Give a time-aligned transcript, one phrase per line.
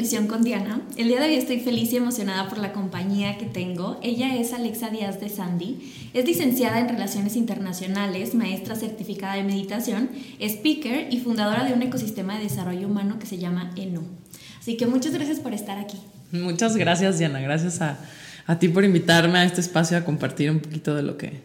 [0.00, 0.80] Nutrición con Diana.
[0.96, 4.00] El día de hoy estoy feliz y emocionada por la compañía que tengo.
[4.02, 10.08] Ella es Alexa Díaz de Sandy, es licenciada en Relaciones Internacionales, maestra certificada de meditación,
[10.40, 14.00] speaker y fundadora de un ecosistema de desarrollo humano que se llama ENU.
[14.58, 15.98] Así que muchas gracias por estar aquí.
[16.32, 17.38] Muchas gracias, Diana.
[17.40, 17.98] Gracias a,
[18.46, 21.42] a ti por invitarme a este espacio a compartir un poquito de lo que,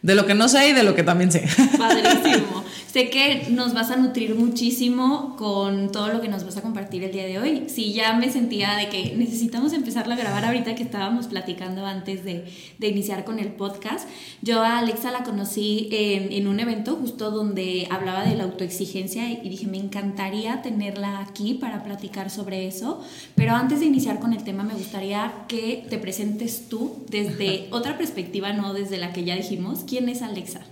[0.00, 1.46] de lo que no sé y de lo que también sé.
[1.76, 2.64] Padrísimo.
[2.90, 7.04] Sé que nos vas a nutrir muchísimo con todo lo que nos vas a compartir
[7.04, 7.64] el día de hoy.
[7.68, 12.24] Sí, ya me sentía de que necesitamos empezar a grabar ahorita que estábamos platicando antes
[12.24, 14.08] de, de iniciar con el podcast.
[14.40, 19.30] Yo a Alexa la conocí en, en, un evento justo donde hablaba de la autoexigencia
[19.30, 23.04] y dije, me encantaría tenerla aquí para platicar sobre eso.
[23.34, 27.98] Pero antes de iniciar con el tema, me gustaría que te presentes tú desde otra
[27.98, 29.84] perspectiva, no desde la que ya dijimos.
[29.86, 30.62] ¿Quién es Alexa?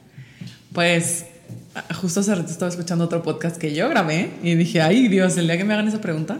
[0.72, 1.26] Pues
[2.00, 5.46] justo hace rato estaba escuchando otro podcast que yo grabé y dije, ay Dios, el
[5.46, 6.38] día que me hagan esa pregunta.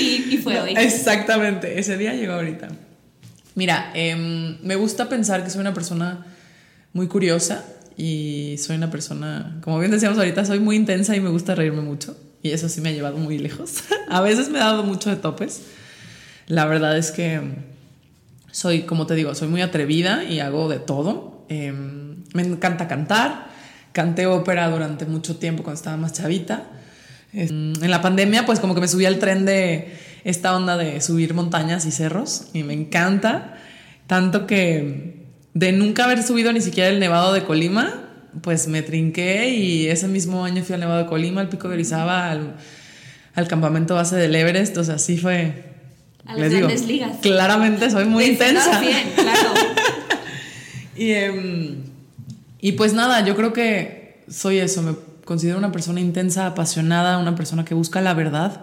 [0.00, 0.74] y, fue hoy.
[0.76, 2.68] Exactamente, ese día llegó ahorita.
[3.54, 6.26] Mira, em, me gusta pensar que soy una persona
[6.92, 7.64] muy curiosa
[7.96, 11.82] y soy una persona, como bien decíamos ahorita, soy muy intensa y me gusta reírme
[11.82, 12.16] mucho.
[12.42, 13.84] Y eso sí me ha llevado muy lejos.
[14.08, 15.62] A veces me ha dado mucho de topes.
[16.46, 17.40] La verdad es que
[18.50, 21.44] soy, como te digo, soy muy atrevida y hago de todo.
[21.48, 23.49] Em, me encanta cantar,
[23.92, 26.64] canté ópera durante mucho tiempo cuando estaba más chavita.
[27.32, 31.34] En la pandemia, pues como que me subí al tren de esta onda de subir
[31.34, 33.56] montañas y cerros y me encanta.
[34.06, 38.08] Tanto que de nunca haber subido ni siquiera el Nevado de Colima,
[38.42, 41.74] pues me trinqué y ese mismo año fui al Nevado de Colima, al Pico de
[41.74, 42.56] Orizaba, al,
[43.34, 44.76] al campamento base del Everest.
[44.76, 45.70] O sea, así fue.
[46.26, 47.16] A las grandes ligas.
[47.22, 48.80] Claramente soy muy intensa.
[48.80, 49.54] Bien, claro.
[50.96, 51.10] y.
[51.12, 51.89] Em,
[52.60, 54.94] y pues nada, yo creo que soy eso, me
[55.24, 58.62] considero una persona intensa, apasionada, una persona que busca la verdad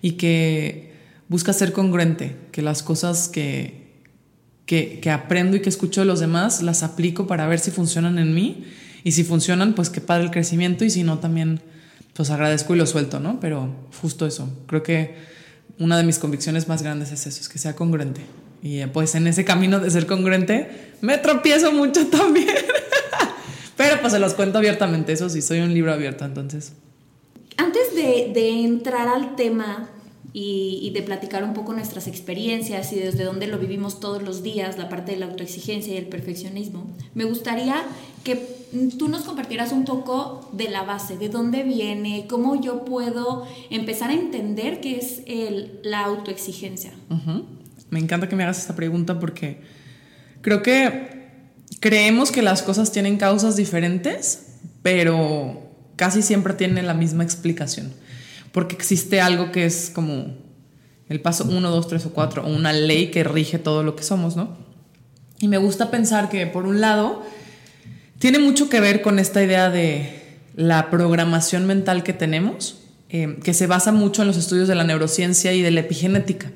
[0.00, 0.92] y que
[1.28, 3.94] busca ser congruente, que las cosas que,
[4.66, 8.18] que, que aprendo y que escucho de los demás las aplico para ver si funcionan
[8.18, 8.64] en mí
[9.04, 11.60] y si funcionan, pues que padre el crecimiento y si no, también
[12.14, 13.40] pues agradezco y lo suelto, ¿no?
[13.40, 15.14] Pero justo eso, creo que
[15.78, 18.20] una de mis convicciones más grandes es eso, es que sea congruente.
[18.62, 22.46] Y pues en ese camino de ser congruente me tropiezo mucho también.
[23.82, 26.72] Pero pues se los cuento abiertamente, eso sí, soy un libro abierto, entonces.
[27.56, 29.88] Antes de, entrar al tema
[30.32, 34.78] y, de platicar un poco nuestras experiencias y desde dónde lo vivimos todos los días,
[34.78, 37.82] la parte de la autoexigencia y el perfeccionismo, me gustaría
[38.22, 38.36] que
[38.98, 44.10] tú nos compartieras un poco de la base, de dónde viene, cómo yo puedo empezar
[44.10, 46.92] a entender qué es el, la autoexigencia.
[47.90, 49.60] Me encanta que me hagas esta pregunta porque
[50.40, 51.21] creo que
[51.82, 54.44] creemos que las cosas tienen causas diferentes,
[54.82, 57.92] pero casi siempre tienen la misma explicación.
[58.52, 60.36] Porque existe algo que es como
[61.08, 64.04] el paso 1, 2, 3 o 4, o una ley que rige todo lo que
[64.04, 64.56] somos, ¿no?
[65.40, 67.24] Y me gusta pensar que, por un lado,
[68.20, 72.78] tiene mucho que ver con esta idea de la programación mental que tenemos,
[73.08, 76.52] eh, que se basa mucho en los estudios de la neurociencia y de la epigenética.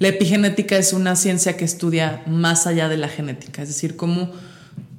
[0.00, 4.32] La epigenética es una ciencia que estudia más allá de la genética, es decir, cómo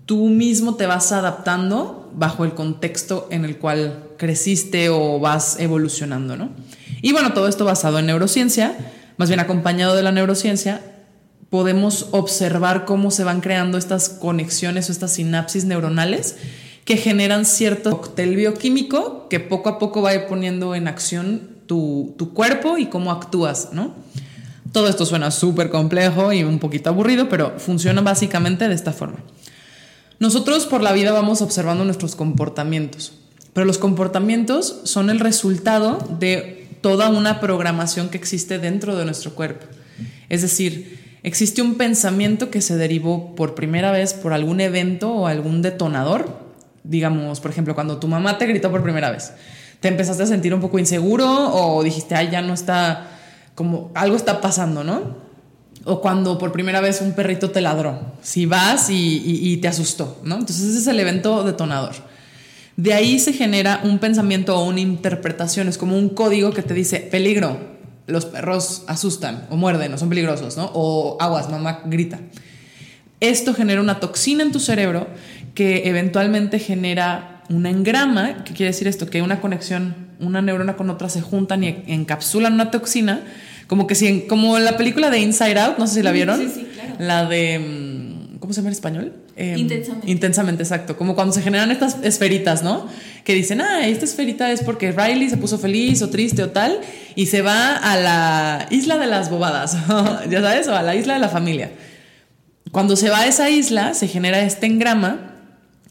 [0.08, 6.38] tú mismo te vas adaptando bajo el contexto en el cual creciste o vas evolucionando,
[6.38, 6.50] ¿no?
[7.02, 8.76] Y bueno, todo esto basado en neurociencia,
[9.18, 10.82] más bien acompañado de la neurociencia,
[11.50, 16.38] podemos observar cómo se van creando estas conexiones o estas sinapsis neuronales
[16.86, 22.34] que generan cierto cóctel bioquímico que poco a poco va poniendo en acción tu, tu
[22.34, 23.94] cuerpo y cómo actúas, ¿no?
[24.72, 29.20] Todo esto suena súper complejo y un poquito aburrido, pero funciona básicamente de esta forma.
[30.20, 33.14] Nosotros por la vida vamos observando nuestros comportamientos,
[33.54, 39.36] pero los comportamientos son el resultado de toda una programación que existe dentro de nuestro
[39.36, 39.68] cuerpo.
[40.30, 45.28] Es decir, existe un pensamiento que se derivó por primera vez por algún evento o
[45.28, 46.48] algún detonador.
[46.84, 49.34] Digamos, por ejemplo, cuando tu mamá te gritó por primera vez,
[49.80, 53.08] te empezaste a sentir un poco inseguro o dijiste, ay, ya no está,
[53.54, 55.27] como algo está pasando, ¿no?
[55.88, 60.36] O cuando por primera vez un perrito te ladró, si vas y, te asustó, ¿no?
[60.36, 61.96] Entonces ese es el evento detonador.
[62.76, 66.74] De ahí se genera un pensamiento o una interpretación, es como un código que te
[66.74, 67.58] dice peligro,
[68.06, 70.72] los perros asustan o muerden o son peligrosos, ¿no?
[70.74, 72.20] O aguas, mamá grita.
[73.20, 75.08] Esto genera una toxina en tu cerebro
[75.56, 79.08] que eventualmente genera una engrama, ¿qué quiere decir esto?
[79.08, 83.24] Que una conexión, una neurona con otra se juntan y encapsulan una toxina,
[83.68, 86.52] como que si, como la película de Inside Out, no sé si la vieron, sí,
[86.54, 86.96] sí, claro.
[87.00, 89.14] la de, mm, ¿cómo se llama en español?
[89.36, 90.10] Eh, intensamente.
[90.10, 90.98] Intensamente, exacto.
[90.98, 92.88] Como cuando se generan estas esferitas, ¿no?
[93.24, 96.80] Que dicen, ah, esta esferita es porque Riley se puso feliz o triste o tal,
[97.16, 99.78] y se va a la isla de las bobadas,
[100.30, 101.72] ya sabes, o a la isla de la familia.
[102.72, 105.34] Cuando se va a esa isla, se genera este engrama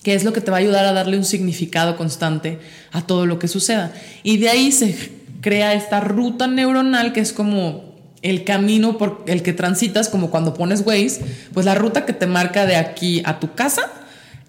[0.03, 2.61] que es lo que te va a ayudar a darle un significado constante
[2.93, 3.93] a todo lo que suceda.
[4.23, 5.16] Y de ahí se
[5.47, 10.55] crea esta ruta neuronal que es como el camino por el que transitas, como cuando
[10.55, 11.21] pones Waze,
[11.55, 13.83] pues la ruta que te marca de aquí a tu casa,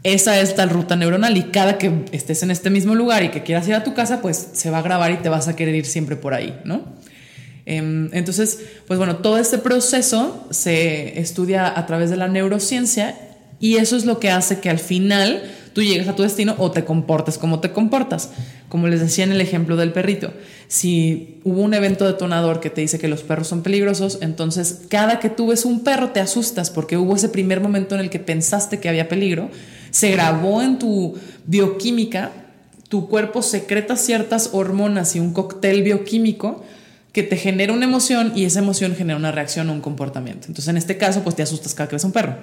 [0.02, 3.44] esa es tal ruta neuronal y cada que estés en este mismo lugar y que
[3.44, 5.76] quieras ir a tu casa, pues se va a grabar y te vas a querer
[5.76, 6.82] ir siempre por ahí, ¿no?
[7.68, 13.16] Em, entonces, pues bueno, todo este proceso se estudia a través de la neurociencia
[13.60, 15.44] y eso es lo que hace que al final
[15.74, 18.32] tú llegues a tu destino o te comportes como te comportas.
[18.68, 20.34] Como les decía en el ejemplo del perrito,
[20.68, 25.20] si hubo un evento detonador que te dice que los perros son peligrosos, entonces cada
[25.20, 28.20] que tú ves un perro te asustas porque hubo ese primer momento en el que
[28.20, 29.50] pensaste que había peligro,
[29.92, 31.16] se grabó en tu
[31.46, 32.32] bioquímica,
[32.90, 36.64] tu cuerpo secreta ciertas hormonas y un cóctel bioquímico
[37.14, 40.48] que te genera una emoción y esa emoción genera una reacción o un comportamiento.
[40.48, 42.36] Entonces en este caso pues te asustas cada que ves un perro.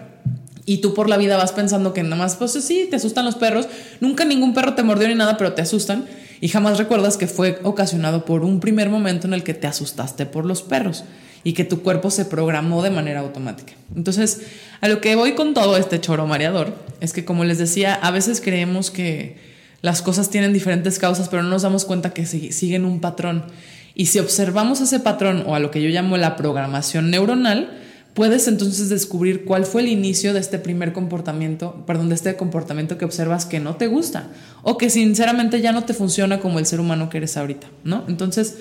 [0.66, 3.34] Y tú por la vida vas pensando que nada más, pues sí, te asustan los
[3.34, 3.68] perros.
[4.00, 6.06] Nunca ningún perro te mordió ni nada, pero te asustan.
[6.44, 10.26] Y jamás recuerdas que fue ocasionado por un primer momento en el que te asustaste
[10.26, 11.05] por los perros
[11.43, 13.73] y que tu cuerpo se programó de manera automática.
[13.96, 14.43] Entonces,
[14.82, 18.11] a lo que voy con todo este choro mareador es que, como les decía, a
[18.11, 19.38] veces creemos que
[19.81, 23.46] las cosas tienen diferentes causas, pero no nos damos cuenta que siguen un patrón.
[23.94, 27.70] Y si observamos ese patrón o a lo que yo llamo la programación neuronal,
[28.14, 32.96] puedes entonces descubrir cuál fue el inicio de este primer comportamiento, perdón, de este comportamiento
[32.96, 34.28] que observas que no te gusta
[34.62, 38.05] o que sinceramente ya no te funciona como el ser humano que eres ahorita, ¿no?
[38.08, 38.56] Entonces,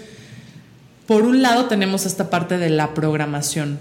[1.05, 3.77] por un lado tenemos esta parte de la programación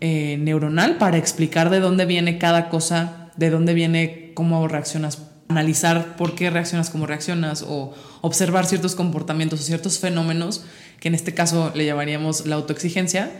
[0.00, 6.16] eh, neuronal para explicar de dónde viene cada cosa, de dónde viene cómo reaccionas, analizar
[6.16, 10.64] por qué reaccionas como reaccionas o observar ciertos comportamientos o ciertos fenómenos,
[11.00, 13.30] que en este caso le llamaríamos la autoexigencia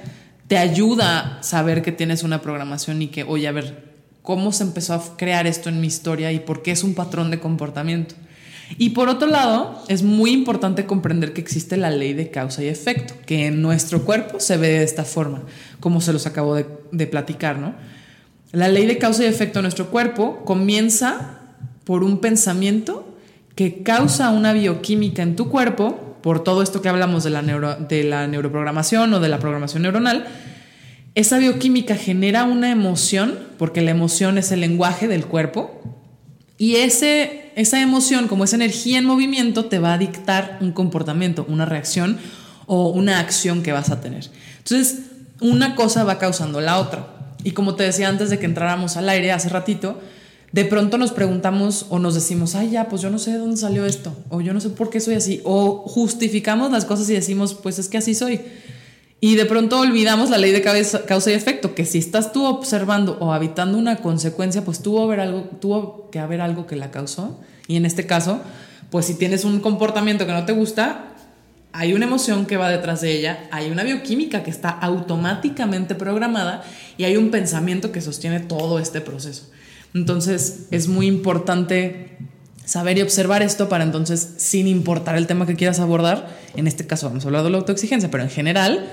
[0.49, 4.65] te ayuda a saber que tienes una programación y que, oye, a ver, ¿cómo se
[4.65, 8.15] empezó a crear esto en mi historia y por qué es un patrón de comportamiento?
[8.79, 12.69] Y por otro lado, es muy importante comprender que existe la ley de causa y
[12.69, 15.43] efecto, que en nuestro cuerpo se ve de esta forma,
[15.79, 17.75] como se los acabo de, de platicar, ¿no?
[18.53, 21.41] La ley de causa y efecto en nuestro cuerpo comienza
[21.85, 23.17] por un pensamiento
[23.55, 28.03] que causa una bioquímica en tu cuerpo por todo esto que hablamos de la, de
[28.03, 30.27] la neuroprogramación o de la programación neuronal,
[31.15, 35.81] esa bioquímica genera una emoción, porque la emoción es el lenguaje del cuerpo,
[36.59, 41.47] y ese, esa emoción, como esa energía en movimiento, te va a dictar un comportamiento,
[41.49, 42.19] una reacción
[42.67, 44.29] o una acción que vas a tener.
[44.59, 45.03] Entonces,
[45.41, 47.07] una cosa va causando la otra.
[47.45, 50.01] Y como te decía antes de que entráramos al aire hace ratito,
[50.53, 53.57] de pronto nos preguntamos o nos decimos, ay, ya, pues yo no sé de dónde
[53.57, 57.15] salió esto, o yo no sé por qué soy así, o justificamos las cosas y
[57.15, 58.41] decimos, pues es que así soy.
[59.21, 63.17] Y de pronto olvidamos la ley de causa y efecto, que si estás tú observando
[63.21, 67.41] o habitando una consecuencia, pues tuvo, haber algo, tuvo que haber algo que la causó.
[67.67, 68.41] Y en este caso,
[68.91, 71.17] pues si tienes un comportamiento que no te gusta,
[71.73, 76.63] hay una emoción que va detrás de ella, hay una bioquímica que está automáticamente programada
[76.97, 79.51] y hay un pensamiento que sostiene todo este proceso.
[79.97, 82.19] Entonces es muy importante
[82.67, 86.87] saber y observar esto para entonces, sin importar el tema que quieras abordar, en este
[86.87, 88.91] caso vamos a hablar de la autoexigencia, pero en general,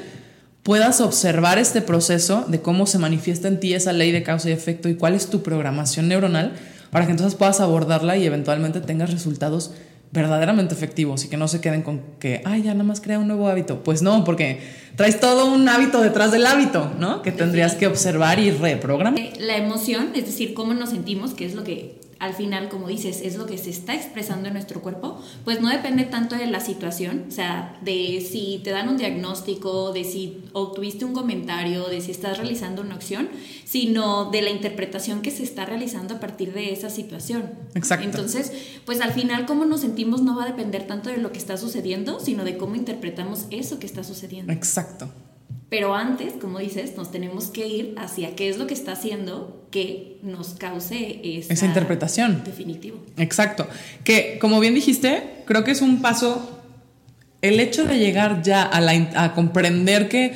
[0.63, 4.53] puedas observar este proceso de cómo se manifiesta en ti esa ley de causa y
[4.53, 6.53] efecto y cuál es tu programación neuronal
[6.89, 9.71] para que entonces puedas abordarla y eventualmente tengas resultados
[10.13, 13.27] verdaderamente efectivos y que no se queden con que, ay, ya nada más crea un
[13.27, 13.83] nuevo hábito.
[13.83, 14.61] Pues no, porque
[14.95, 17.23] traes todo un hábito detrás del hábito, ¿no?
[17.23, 19.19] Que tendrías que observar y reprogramar.
[19.39, 23.19] La emoción, es decir, cómo nos sentimos, que es lo que al final, como dices,
[23.21, 26.61] es lo que se está expresando en nuestro cuerpo, pues no depende tanto de la
[26.61, 31.99] situación, o sea, de si te dan un diagnóstico, de si obtuviste un comentario, de
[31.99, 33.27] si estás realizando una acción,
[33.65, 37.51] sino de la interpretación que se está realizando a partir de esa situación.
[37.75, 38.05] Exacto.
[38.05, 38.53] Entonces,
[38.85, 41.57] pues al final cómo nos sentimos no va a depender tanto de lo que está
[41.57, 44.53] sucediendo, sino de cómo interpretamos eso que está sucediendo.
[44.53, 45.09] Exacto.
[45.73, 49.65] Pero antes, como dices, nos tenemos que ir hacia qué es lo que está haciendo
[49.71, 52.43] que nos cause esa interpretación.
[52.45, 53.03] Definitivo.
[53.17, 53.67] Exacto.
[54.03, 56.61] Que, como bien dijiste, creo que es un paso,
[57.41, 60.35] el hecho de llegar ya a, la, a comprender que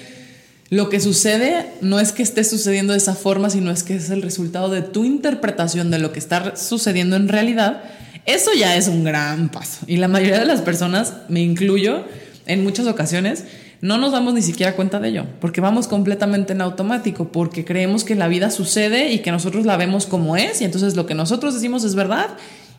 [0.72, 4.10] lo que sucede no es que esté sucediendo de esa forma, sino es que es
[4.10, 7.84] el resultado de tu interpretación de lo que está sucediendo en realidad.
[8.26, 9.86] Eso ya es un gran paso.
[9.86, 12.06] Y la mayoría de las personas, me incluyo,
[12.48, 13.44] en muchas ocasiones,
[13.82, 18.04] no nos damos ni siquiera cuenta de ello, porque vamos completamente en automático, porque creemos
[18.04, 21.14] que la vida sucede y que nosotros la vemos como es, y entonces lo que
[21.14, 22.30] nosotros decimos es verdad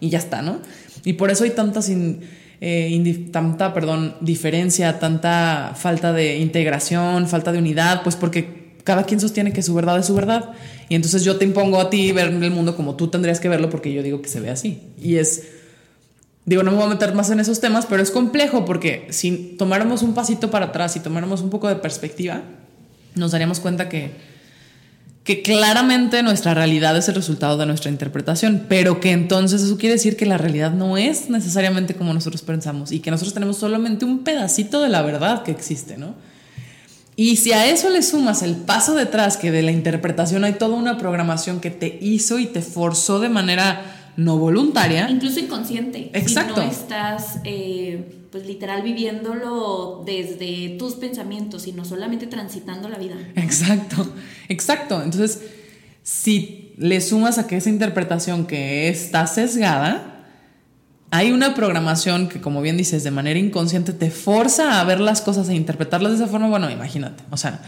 [0.01, 0.61] y ya está, ¿no?
[1.05, 2.21] Y por eso hay tanta, sin,
[2.61, 9.21] eh, tanta perdón, diferencia, tanta falta de integración, falta de unidad, pues porque cada quien
[9.21, 10.53] sostiene que su verdad es su verdad.
[10.89, 13.69] Y entonces yo te impongo a ti ver el mundo como tú tendrías que verlo
[13.69, 14.81] porque yo digo que se ve así.
[15.01, 15.43] Y es
[16.49, 19.55] Digo, no me voy a meter más en esos temas, pero es complejo porque si
[19.59, 22.41] tomáramos un pasito para atrás y tomáramos un poco de perspectiva,
[23.15, 24.13] nos daríamos cuenta que,
[25.25, 29.97] que claramente nuestra realidad es el resultado de nuestra interpretación, pero que entonces eso quiere
[29.97, 34.07] decir que la realidad no es necesariamente como nosotros pensamos y que nosotros tenemos solamente
[34.07, 36.15] un pedacito de la verdad que existe, ¿no?
[37.15, 40.77] Y si a eso le sumas el paso detrás, que de la interpretación hay toda
[40.77, 45.09] una programación que te hizo y te forzó de manera no voluntaria.
[45.09, 46.11] Incluso inconsciente.
[46.13, 46.57] Exacto.
[46.57, 53.15] Si no estás, eh, pues literal, viviéndolo desde tus pensamientos, sino solamente transitando la vida.
[53.37, 54.13] Exacto,
[54.49, 55.01] exacto.
[55.05, 55.43] Entonces,
[56.03, 60.27] si le sumas a que esa interpretación que está sesgada,
[61.13, 65.21] hay una programación que, como bien dices, de manera inconsciente te forza a ver las
[65.21, 67.23] cosas e interpretarlas de esa forma, bueno, imagínate.
[67.31, 67.61] O sea,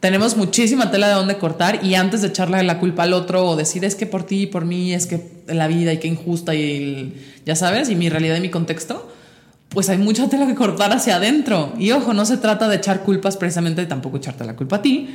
[0.00, 3.56] tenemos muchísima tela de dónde cortar y antes de echarle la culpa al otro o
[3.56, 6.54] decir es que por ti y por mí es que la vida y que injusta
[6.54, 7.14] y
[7.44, 9.10] ya sabes, y mi realidad y mi contexto,
[9.70, 11.72] pues hay mucha tela que cortar hacia adentro.
[11.78, 15.08] Y ojo, no se trata de echar culpas precisamente, tampoco echarte la culpa a ti.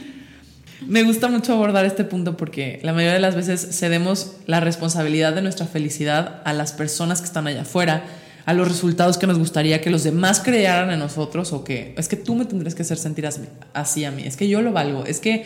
[0.85, 5.33] Me gusta mucho abordar este punto porque la mayoría de las veces cedemos la responsabilidad
[5.33, 8.03] de nuestra felicidad a las personas que están allá afuera
[8.45, 12.07] a los resultados que nos gustaría que los demás crearan en nosotros o que es
[12.07, 13.27] que tú me tendrías que hacer sentir
[13.73, 15.45] así a mí, es que yo lo valgo, es que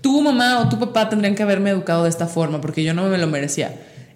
[0.00, 3.08] tu mamá o tu papá tendrían que haberme educado de esta forma porque yo no
[3.08, 3.74] me lo merecía.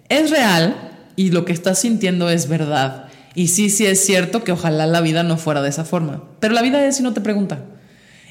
[0.09, 0.75] Es real
[1.15, 3.05] y lo que estás sintiendo es verdad.
[3.33, 6.53] Y sí, sí es cierto que ojalá la vida no fuera de esa forma, pero
[6.53, 7.63] la vida es si no te pregunta.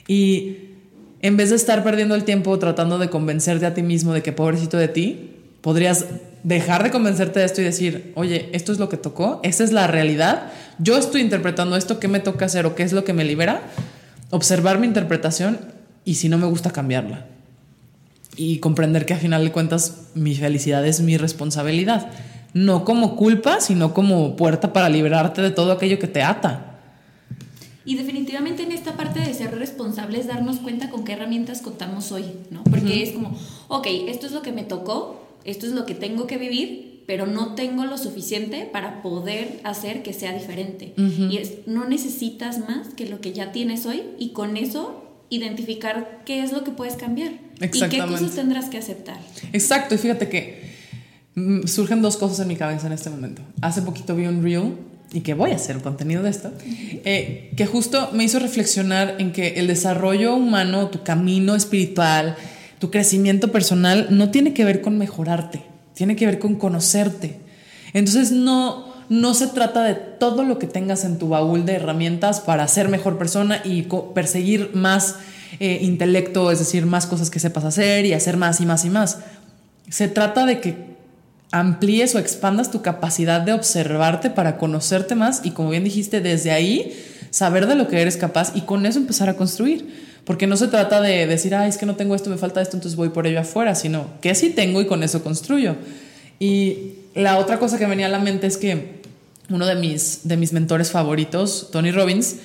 [0.06, 0.56] Y
[1.22, 4.32] en vez de estar perdiendo el tiempo tratando de convencerte a ti mismo de que
[4.32, 6.06] pobrecito de ti, podrías
[6.46, 9.72] dejar de convencerte de esto y decir, oye, esto es lo que tocó, esta es
[9.72, 13.12] la realidad, yo estoy interpretando esto, ¿qué me toca hacer o qué es lo que
[13.12, 13.62] me libera?
[14.30, 15.58] Observar mi interpretación
[16.04, 17.26] y si no me gusta cambiarla.
[18.36, 22.10] Y comprender que a final de cuentas mi felicidad es mi responsabilidad.
[22.54, 26.78] No como culpa, sino como puerta para liberarte de todo aquello que te ata.
[27.84, 32.24] Y definitivamente en esta parte de ser responsables, darnos cuenta con qué herramientas contamos hoy,
[32.52, 32.62] ¿no?
[32.62, 33.36] Porque es como,
[33.66, 37.26] ok, esto es lo que me tocó, esto es lo que tengo que vivir, pero
[37.26, 40.92] no tengo lo suficiente para poder hacer que sea diferente.
[40.96, 46.22] Y es, no necesitas más que lo que ya tienes hoy y con eso identificar
[46.24, 49.18] qué es lo que puedes cambiar y qué cosas tendrás que aceptar.
[49.52, 50.70] Exacto, y fíjate que
[51.34, 53.42] mm, surgen dos cosas en mi cabeza en este momento.
[53.60, 54.74] Hace poquito vi un reel
[55.12, 59.32] y que voy a hacer contenido de esto, eh, que justo me hizo reflexionar en
[59.32, 62.36] que el desarrollo humano, tu camino espiritual,
[62.78, 65.62] tu crecimiento personal no tiene que ver con mejorarte,
[65.94, 67.38] tiene que ver con conocerte.
[67.92, 72.40] Entonces no, no se trata de todo lo que tengas en tu baúl de herramientas
[72.40, 75.16] para ser mejor persona y perseguir más
[75.60, 78.90] eh, intelecto, es decir, más cosas que sepas hacer y hacer más y más y
[78.90, 79.18] más.
[79.88, 80.96] Se trata de que
[81.52, 86.50] amplíes o expandas tu capacidad de observarte para conocerte más y como bien dijiste, desde
[86.50, 86.92] ahí
[87.30, 90.06] saber de lo que eres capaz y con eso empezar a construir.
[90.26, 92.76] Porque no se trata de decir, ah, es que no tengo esto, me falta esto,
[92.76, 95.76] entonces voy por ello afuera, sino que sí tengo y con eso construyo.
[96.40, 99.02] Y la otra cosa que venía a la mente es que
[99.48, 102.36] uno de mis, de mis mentores favoritos, Tony Robbins,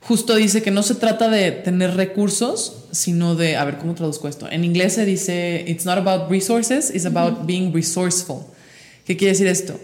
[0.00, 4.28] justo dice que no se trata de tener recursos, sino de, a ver, ¿cómo traduzco
[4.28, 4.48] esto?
[4.48, 8.44] En inglés se dice, it's not about resources, it's about being resourceful.
[9.04, 9.74] ¿Qué quiere decir esto?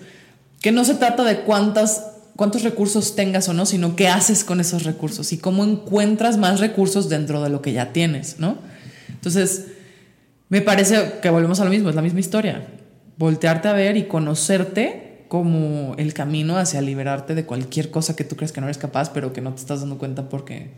[0.60, 4.60] Que no se trata de cuántas cuántos recursos tengas o no, sino qué haces con
[4.60, 8.58] esos recursos y cómo encuentras más recursos dentro de lo que ya tienes, ¿no?
[9.08, 9.66] Entonces,
[10.48, 12.66] me parece que volvemos a lo mismo, es la misma historia.
[13.16, 18.36] Voltearte a ver y conocerte como el camino hacia liberarte de cualquier cosa que tú
[18.36, 20.70] crees que no eres capaz, pero que no te estás dando cuenta porque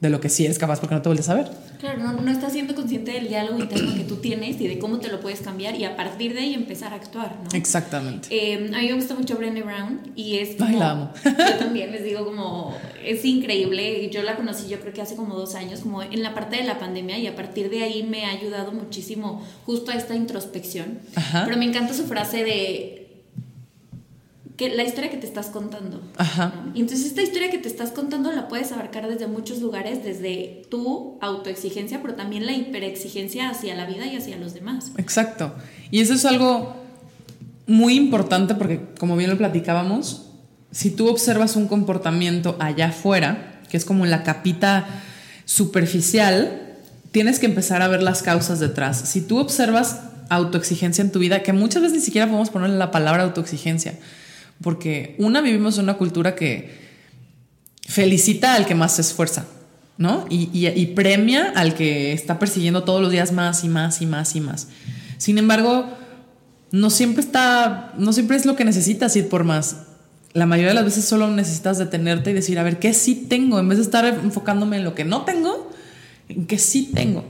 [0.00, 1.50] de lo que sí eres capaz porque no te vuelves a ver.
[1.80, 4.98] Claro, no, no estás siendo consciente del diálogo interno que tú tienes y de cómo
[4.98, 7.56] te lo puedes cambiar y a partir de ahí empezar a actuar, ¿no?
[7.56, 8.28] Exactamente.
[8.30, 11.10] Eh, a mí me gusta mucho Brené Brown y es Ay, como, la amo.
[11.24, 15.34] yo también les digo como es increíble yo la conocí yo creo que hace como
[15.34, 18.24] dos años como en la parte de la pandemia y a partir de ahí me
[18.26, 21.44] ha ayudado muchísimo justo a esta introspección Ajá.
[21.44, 22.95] pero me encanta su frase de
[24.56, 26.52] que la historia que te estás contando Ajá.
[26.64, 26.72] ¿no?
[26.74, 30.62] y entonces esta historia que te estás contando la puedes abarcar desde muchos lugares desde
[30.70, 35.54] tu autoexigencia pero también la hiperexigencia hacia la vida y hacia los demás Exacto.
[35.90, 36.76] Y eso es algo
[37.66, 40.26] muy importante porque, como bien lo platicábamos,
[40.70, 44.86] si tú observas un comportamiento allá afuera, que es como la capita
[45.44, 46.76] superficial,
[47.12, 48.98] tienes que empezar a ver las causas detrás.
[49.08, 52.90] Si tú observas autoexigencia en tu vida, que muchas veces ni siquiera podemos ponerle la
[52.90, 53.94] palabra autoexigencia,
[54.62, 56.86] porque una vivimos en una cultura que
[57.86, 59.46] felicita al que más se esfuerza,
[59.98, 60.26] ¿no?
[60.28, 64.40] Y, premia al que está persiguiendo todos los días más y más y más y
[64.40, 64.68] más.
[65.18, 65.86] Sin embargo,
[66.72, 69.84] no siempre está, no siempre es lo que necesitas ir por más.
[70.32, 73.58] La mayoría de las veces solo necesitas detenerte y decir, a ver, ¿qué sí tengo?
[73.58, 75.70] En vez de estar enfocándome en lo que no tengo,
[76.28, 77.24] en qué sí tengo.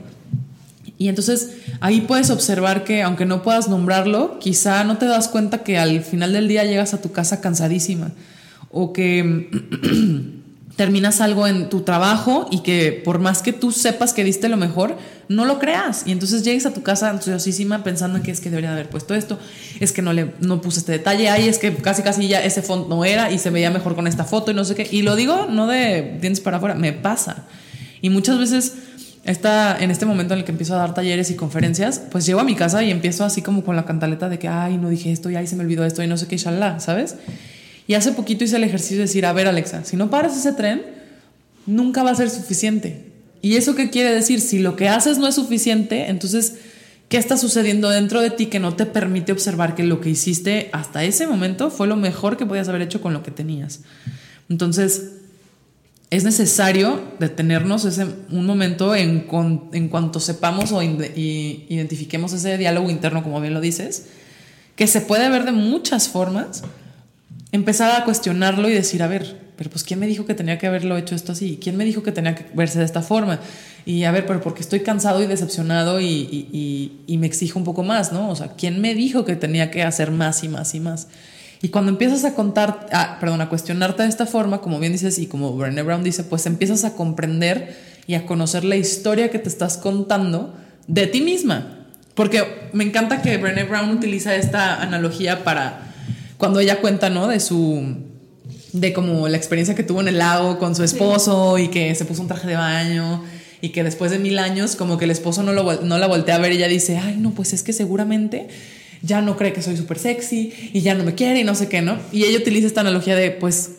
[0.97, 5.63] Y entonces ahí puedes observar que aunque no puedas nombrarlo, quizá no te das cuenta
[5.63, 8.11] que al final del día llegas a tu casa cansadísima
[8.71, 9.49] o que
[10.75, 14.57] terminas algo en tu trabajo y que por más que tú sepas que diste lo
[14.57, 14.95] mejor,
[15.27, 16.03] no lo creas.
[16.05, 19.13] Y entonces llegues a tu casa ansiosísima pensando en que es que debería haber puesto
[19.15, 19.39] esto,
[19.79, 22.61] es que no le no puse este detalle, ay, es que casi casi ya ese
[22.61, 24.87] font no era y se veía mejor con esta foto y no sé qué.
[24.89, 27.45] Y lo digo no de dientes para afuera, me pasa.
[28.01, 28.73] Y muchas veces
[29.27, 32.39] esta, en este momento en el que empiezo a dar talleres y conferencias, pues llego
[32.39, 35.11] a mi casa y empiezo así como con la cantaleta de que, ay, no dije
[35.11, 37.15] esto, y ay, se me olvidó esto, y no sé qué, shalala, ¿sabes?
[37.87, 40.53] Y hace poquito hice el ejercicio de decir, a ver, Alexa, si no paras ese
[40.53, 40.81] tren,
[41.65, 43.05] nunca va a ser suficiente.
[43.41, 44.39] ¿Y eso qué quiere decir?
[44.39, 46.55] Si lo que haces no es suficiente, entonces,
[47.09, 50.69] ¿qué está sucediendo dentro de ti que no te permite observar que lo que hiciste
[50.71, 53.81] hasta ese momento fue lo mejor que podías haber hecho con lo que tenías?
[54.49, 55.11] Entonces,
[56.09, 62.89] es necesario detenernos ese, un momento en, con- en cuanto sepamos o identifiquemos ese diálogo
[62.89, 64.05] interno, como bien lo dices,
[64.75, 66.63] que se puede ver de muchas formas,
[67.51, 70.67] empezar a cuestionarlo y decir, a ver, pero pues ¿quién me dijo que tenía que
[70.67, 71.57] haberlo hecho esto así?
[71.61, 73.39] ¿Quién me dijo que tenía que verse de esta forma?
[73.85, 77.83] Y a ver, pero porque estoy cansado y decepcionado y- y me exijo un poco
[77.83, 78.29] más, ¿no?
[78.29, 81.07] O sea, ¿quién me dijo que tenía que hacer más y más y más?
[81.61, 85.17] Y cuando empiezas a contar, ah, perdón, a cuestionarte de esta forma, como bien dices
[85.17, 89.39] y como Brené Brown dice, pues empiezas a comprender y a conocer la historia que
[89.39, 90.53] te estás contando
[90.87, 91.85] de ti misma.
[92.13, 95.93] Porque me encanta que Brené Brown utiliza esta analogía para
[96.37, 97.27] cuando ella cuenta, ¿no?
[97.27, 97.95] De su
[98.73, 102.05] de como la experiencia que tuvo en el lago con su esposo y que se
[102.05, 103.23] puso un traje de baño
[103.61, 106.35] y que después de mil años como que el esposo no, lo, no la voltea
[106.35, 108.47] a ver y ella dice, ay no, pues es que seguramente
[109.01, 111.69] ya no cree que soy súper sexy y ya no me quiere y no sé
[111.69, 111.97] qué, ¿no?
[112.11, 113.71] Y ella utiliza esta analogía de, pues,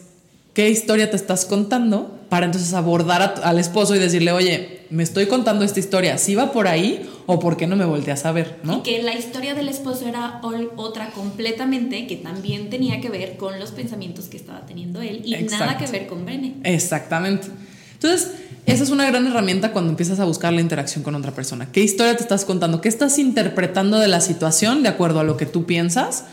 [0.54, 2.18] ¿qué historia te estás contando?
[2.28, 6.34] Para entonces abordar a al esposo y decirle, oye, me estoy contando esta historia, ¿sí
[6.34, 8.78] va por ahí o por qué no me volteas a ver, ¿no?
[8.78, 10.40] Y que la historia del esposo era
[10.76, 15.34] otra completamente que también tenía que ver con los pensamientos que estaba teniendo él y
[15.34, 15.66] Exacto.
[15.66, 16.54] nada que ver con Brené.
[16.64, 17.48] Exactamente.
[17.94, 18.32] Entonces,
[18.72, 21.68] esa es una gran herramienta cuando empiezas a buscar la interacción con otra persona.
[21.72, 22.80] ¿Qué historia te estás contando?
[22.80, 26.24] ¿Qué estás interpretando de la situación de acuerdo a lo que tú piensas?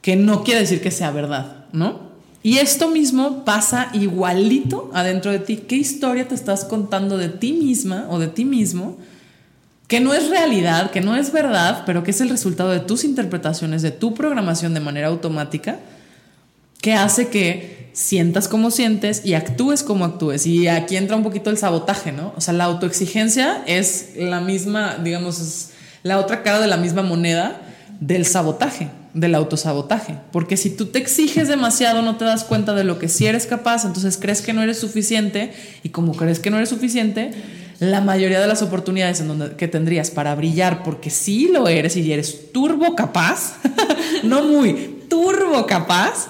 [0.00, 2.12] Que no quiere decir que sea verdad, ¿no?
[2.44, 5.56] Y esto mismo pasa igualito adentro de ti.
[5.56, 8.96] ¿Qué historia te estás contando de ti misma o de ti mismo?
[9.88, 13.04] Que no es realidad, que no es verdad, pero que es el resultado de tus
[13.04, 15.78] interpretaciones, de tu programación de manera automática
[16.80, 20.46] que hace que sientas como sientes y actúes como actúes.
[20.46, 22.32] Y aquí entra un poquito el sabotaje, ¿no?
[22.36, 25.70] O sea, la autoexigencia es la misma, digamos, es
[26.02, 27.60] la otra cara de la misma moneda
[28.00, 30.16] del sabotaje, del autosabotaje.
[30.32, 33.46] Porque si tú te exiges demasiado, no te das cuenta de lo que sí eres
[33.46, 35.52] capaz, entonces crees que no eres suficiente
[35.82, 37.32] y como crees que no eres suficiente,
[37.78, 41.96] la mayoría de las oportunidades en donde, que tendrías para brillar, porque sí lo eres
[41.96, 43.56] y eres turbo capaz,
[44.22, 46.28] no muy, turbo capaz,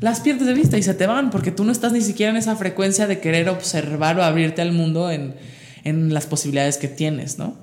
[0.00, 2.36] las pierdes de vista y se te van porque tú no estás ni siquiera en
[2.36, 5.34] esa frecuencia de querer observar o abrirte al mundo en,
[5.84, 7.56] en las posibilidades que tienes, ¿no?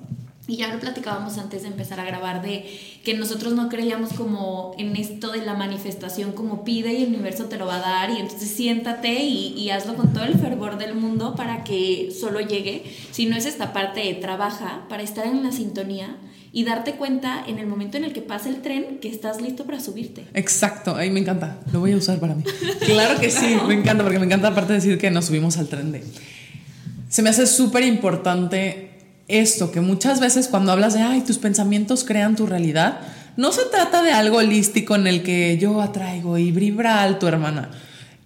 [0.48, 2.64] Y ya lo platicábamos antes de empezar a grabar de
[3.02, 7.46] que nosotros no creíamos como en esto de la manifestación como pide y el universo
[7.46, 10.78] te lo va a dar y entonces siéntate y, y hazlo con todo el fervor
[10.78, 15.26] del mundo para que solo llegue, si no es esta parte de trabaja para estar
[15.26, 16.16] en la sintonía
[16.56, 19.66] y darte cuenta en el momento en el que pasa el tren que estás listo
[19.66, 20.24] para subirte.
[20.32, 22.44] Exacto, ahí me encanta, lo voy a usar para mí.
[22.86, 25.92] Claro que sí, me encanta porque me encanta aparte decir que nos subimos al tren
[25.92, 26.02] de...
[27.10, 28.88] se me hace súper importante
[29.28, 33.00] esto, que muchas veces cuando hablas de, ay, tus pensamientos crean tu realidad,
[33.36, 37.70] no se trata de algo holístico en el que yo atraigo y vibra alto, hermana.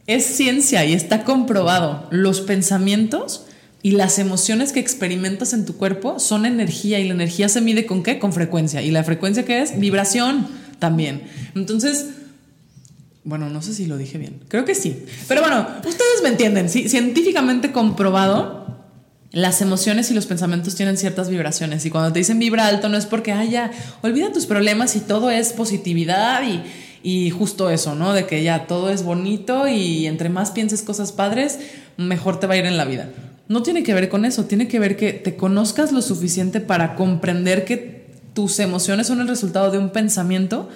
[0.07, 2.07] Es ciencia y está comprobado.
[2.13, 3.47] Los pensamientos
[3.83, 7.87] y las emociones que experimentas en tu cuerpo son energía y la energía se mide
[7.87, 8.19] con qué?
[8.19, 8.83] Con frecuencia.
[8.83, 9.79] ¿Y la frecuencia qué es?
[9.79, 10.47] Vibración
[10.79, 11.23] también.
[11.55, 12.07] Entonces,
[13.25, 14.41] bueno, no sé si lo dije bien.
[14.49, 15.05] Creo que sí.
[15.29, 16.69] Pero bueno, ustedes me entienden.
[16.69, 18.85] Científicamente comprobado,
[19.33, 21.87] las emociones y los pensamientos tienen ciertas vibraciones.
[21.87, 23.71] Y cuando te dicen vibra alto, no es porque, haya
[24.03, 26.63] olvida tus problemas y todo es positividad y,
[27.03, 28.13] y justo eso, ¿no?
[28.13, 31.61] De que ya todo es bonito y entre más pienses cosas padres,
[31.97, 33.09] mejor te va a ir en la vida
[33.51, 36.95] no tiene que ver con eso, tiene que ver que te conozcas lo suficiente para
[36.95, 40.69] comprender que tus emociones son el resultado de un pensamiento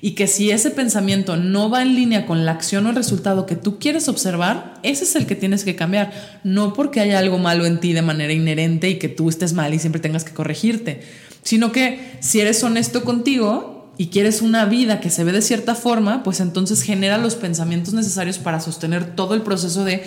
[0.00, 3.44] y que si ese pensamiento no va en línea con la acción o el resultado
[3.44, 6.12] que tú quieres observar, ese es el que tienes que cambiar,
[6.44, 9.74] no porque haya algo malo en ti de manera inherente y que tú estés mal
[9.74, 11.02] y siempre tengas que corregirte,
[11.42, 15.74] sino que si eres honesto contigo y quieres una vida que se ve de cierta
[15.74, 20.04] forma, pues entonces genera los pensamientos necesarios para sostener todo el proceso de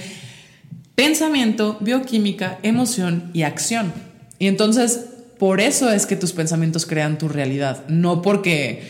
[0.95, 3.93] pensamiento, bioquímica, emoción y acción.
[4.39, 5.05] Y entonces,
[5.37, 8.83] por eso es que tus pensamientos crean tu realidad, no porque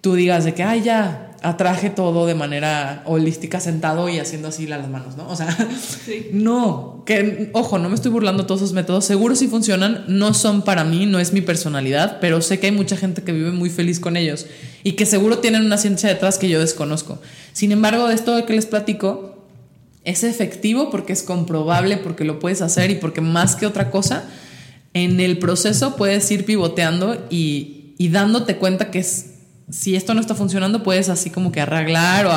[0.00, 4.66] tú digas de que, ay, ya, atraje todo de manera holística sentado y haciendo así
[4.66, 5.28] las manos, ¿no?
[5.28, 5.56] O sea,
[6.32, 10.34] no, que, ojo, no me estoy burlando de todos esos métodos, seguro sí funcionan, no
[10.34, 13.52] son para mí, no es mi personalidad, pero sé que hay mucha gente que vive
[13.52, 14.46] muy feliz con ellos
[14.82, 17.20] y que seguro tienen una ciencia detrás que yo desconozco.
[17.52, 19.29] Sin embargo, de esto que les platico,
[20.04, 24.24] es efectivo porque es comprobable, porque lo puedes hacer y porque más que otra cosa,
[24.94, 27.76] en el proceso puedes ir pivoteando y,
[28.10, 32.32] dándote cuenta que si esto no está funcionando, puedes así como que arreglar o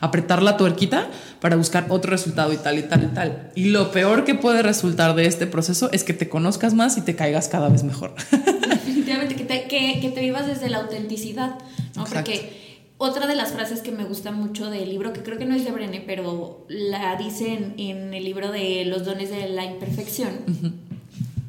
[0.00, 1.10] apretar la tuerquita
[1.40, 3.50] para buscar otro resultado y tal y tal y tal.
[3.56, 7.02] Y lo peor que puede resultar de este proceso es que te conozcas más y
[7.02, 8.14] te caigas cada vez mejor.
[8.30, 11.56] Definitivamente, que te, que, te vivas desde la autenticidad,
[11.94, 12.04] ¿no?
[12.04, 12.71] Porque
[13.02, 15.64] otra de las frases que me gusta mucho del libro, que creo que no es
[15.64, 20.30] de Brené, pero la dicen en, el libro de Los dones de la imperfección,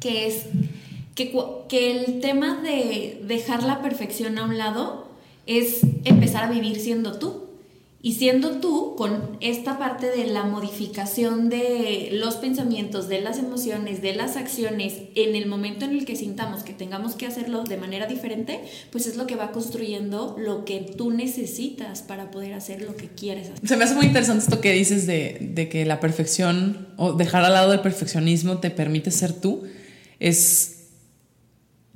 [0.00, 0.46] que es
[1.14, 1.32] que,
[1.68, 5.06] que el tema de dejar la perfección a un lado
[5.46, 7.43] es empezar a vivir siendo tú.
[8.04, 14.02] Y siendo tú, con esta parte de la modificación de los pensamientos, de las emociones,
[14.02, 17.78] de las acciones, en el momento en el que sintamos que tengamos que hacerlo de
[17.78, 18.60] manera diferente,
[18.92, 23.08] pues es lo que va construyendo lo que tú necesitas para poder hacer lo que
[23.08, 23.66] quieres hacer.
[23.66, 27.42] Se me hace muy interesante esto que dices de, de que la perfección o dejar
[27.42, 29.62] al lado el perfeccionismo te permite ser tú.
[30.20, 30.73] Es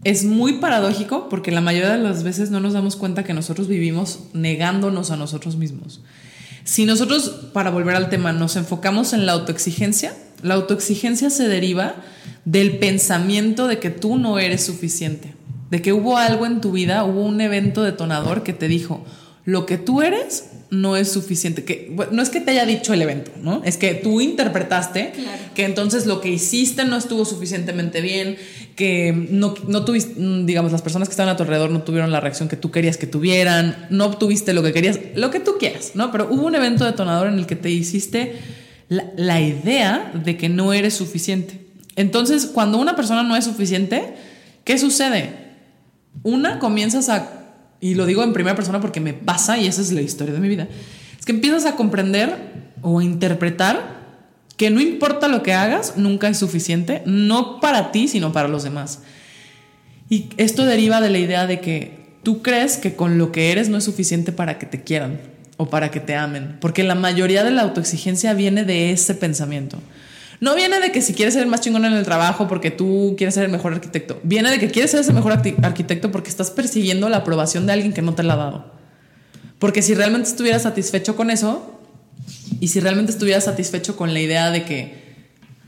[0.04, 3.68] es muy paradójico porque la mayoría de las veces no nos damos cuenta que nosotros
[3.68, 6.00] vivimos negándonos a nosotros mismos.
[6.64, 11.96] Si nosotros, para volver al tema, nos enfocamos en la autoexigencia, la autoexigencia se deriva
[12.44, 15.34] del pensamiento de que tú no eres suficiente,
[15.70, 19.04] de que hubo algo en tu vida, hubo un evento detonador que te dijo,
[19.44, 21.64] lo que tú eres no es suficiente.
[21.64, 23.62] Que, no es que te haya dicho el evento, ¿no?
[23.64, 25.12] Es que tú interpretaste
[25.54, 28.36] que entonces lo que hiciste no estuvo suficientemente bien,
[28.76, 32.12] que no, no tuviste, mm, digamos, las personas que estaban a tu alrededor no tuvieron
[32.12, 35.56] la reacción que tú querías que tuvieran, no obtuviste lo que querías, lo que tú
[35.58, 36.12] quieras, ¿no?
[36.12, 38.36] Pero hubo un evento detonador en el que te hiciste
[38.88, 41.66] la, la idea de que no eres suficiente.
[41.96, 44.14] Entonces, cuando una persona no es suficiente,
[44.64, 45.48] ¿qué sucede?
[46.22, 47.37] Una, comienzas a
[47.80, 50.40] y lo digo en primera persona porque me pasa y esa es la historia de
[50.40, 50.68] mi vida,
[51.18, 52.36] es que empiezas a comprender
[52.82, 53.98] o a interpretar
[54.56, 58.64] que no importa lo que hagas, nunca es suficiente, no para ti, sino para los
[58.64, 59.00] demás.
[60.10, 63.68] Y esto deriva de la idea de que tú crees que con lo que eres
[63.68, 65.20] no es suficiente para que te quieran
[65.58, 69.78] o para que te amen, porque la mayoría de la autoexigencia viene de ese pensamiento.
[70.40, 73.14] No viene de que si quieres ser el más chingón en el trabajo porque tú
[73.16, 74.20] quieres ser el mejor arquitecto.
[74.22, 77.92] Viene de que quieres ser ese mejor arquitecto porque estás persiguiendo la aprobación de alguien
[77.92, 78.72] que no te la ha dado.
[79.58, 81.80] Porque si realmente estuvieras satisfecho con eso
[82.60, 85.08] y si realmente estuvieras satisfecho con la idea de que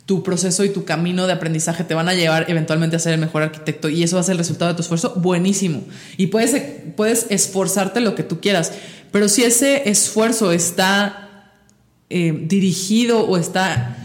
[0.07, 3.21] tu proceso y tu camino de aprendizaje te van a llevar eventualmente a ser el
[3.21, 5.83] mejor arquitecto y eso va a ser el resultado de tu esfuerzo, buenísimo.
[6.17, 6.61] Y puedes,
[6.97, 8.73] puedes esforzarte lo que tú quieras.
[9.11, 11.53] Pero si ese esfuerzo está
[12.09, 13.97] eh, dirigido o está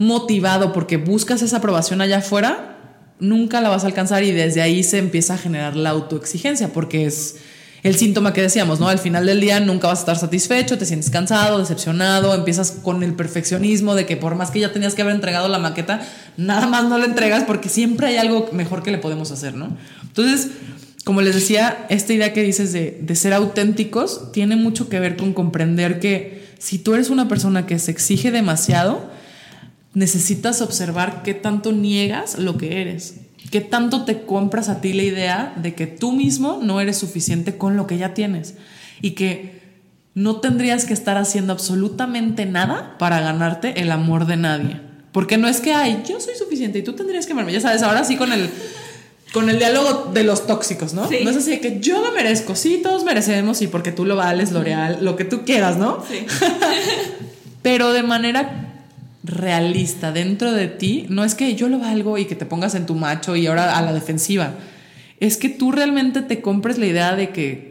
[0.00, 2.78] motivado porque buscas esa aprobación allá afuera,
[3.20, 7.04] nunca la vas a alcanzar y desde ahí se empieza a generar la autoexigencia porque
[7.04, 7.36] es
[7.82, 8.88] el síntoma que decíamos, ¿no?
[8.88, 13.02] Al final del día nunca vas a estar satisfecho, te sientes cansado, decepcionado, empiezas con
[13.02, 16.00] el perfeccionismo de que por más que ya tenías que haber entregado la maqueta,
[16.38, 19.76] nada más no la entregas porque siempre hay algo mejor que le podemos hacer, ¿no?
[20.02, 20.48] Entonces,
[21.04, 25.18] como les decía, esta idea que dices de, de ser auténticos tiene mucho que ver
[25.18, 29.19] con comprender que si tú eres una persona que se exige demasiado,
[29.94, 33.16] necesitas observar qué tanto niegas lo que eres.
[33.50, 37.56] ¿Qué tanto te compras a ti la idea de que tú mismo no eres suficiente
[37.56, 38.54] con lo que ya tienes?
[39.02, 39.60] Y que
[40.14, 44.80] no tendrías que estar haciendo absolutamente nada para ganarte el amor de nadie.
[45.12, 47.52] Porque no es que, ay, yo soy suficiente y tú tendrías que amarme.
[47.52, 48.48] Ya sabes, ahora sí con el,
[49.32, 51.02] con el diálogo de los tóxicos, ¿no?
[51.02, 54.14] No es así de que yo me merezco, sí, todos merecemos y porque tú lo
[54.14, 56.04] vales, L'Oreal, lo que tú quieras, ¿no?
[56.08, 56.26] Sí.
[57.62, 58.69] Pero de manera
[59.22, 62.86] realista dentro de ti, no es que yo lo valgo y que te pongas en
[62.86, 64.54] tu macho y ahora a la defensiva.
[65.18, 67.70] Es que tú realmente te compres la idea de que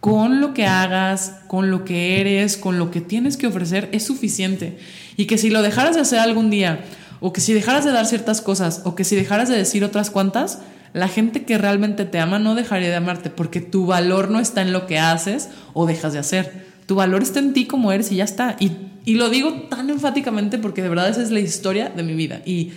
[0.00, 4.02] con lo que hagas, con lo que eres, con lo que tienes que ofrecer, es
[4.02, 4.78] suficiente.
[5.16, 6.80] Y que si lo dejaras de hacer algún día,
[7.20, 10.10] o que si dejaras de dar ciertas cosas, o que si dejaras de decir otras
[10.10, 10.58] cuantas,
[10.92, 14.60] la gente que realmente te ama no dejaría de amarte, porque tu valor no está
[14.60, 16.71] en lo que haces o dejas de hacer.
[16.86, 18.56] Tu valor está en ti como eres y ya está.
[18.60, 18.72] Y
[19.04, 22.42] y lo digo tan enfáticamente porque de verdad esa es la historia de mi vida.
[22.44, 22.72] Y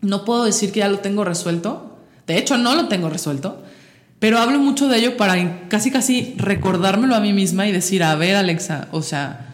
[0.00, 1.98] no puedo decir que ya lo tengo resuelto.
[2.26, 3.62] De hecho, no lo tengo resuelto.
[4.20, 8.14] Pero hablo mucho de ello para casi casi recordármelo a mí misma y decir, a
[8.14, 9.50] ver Alexa, o sea,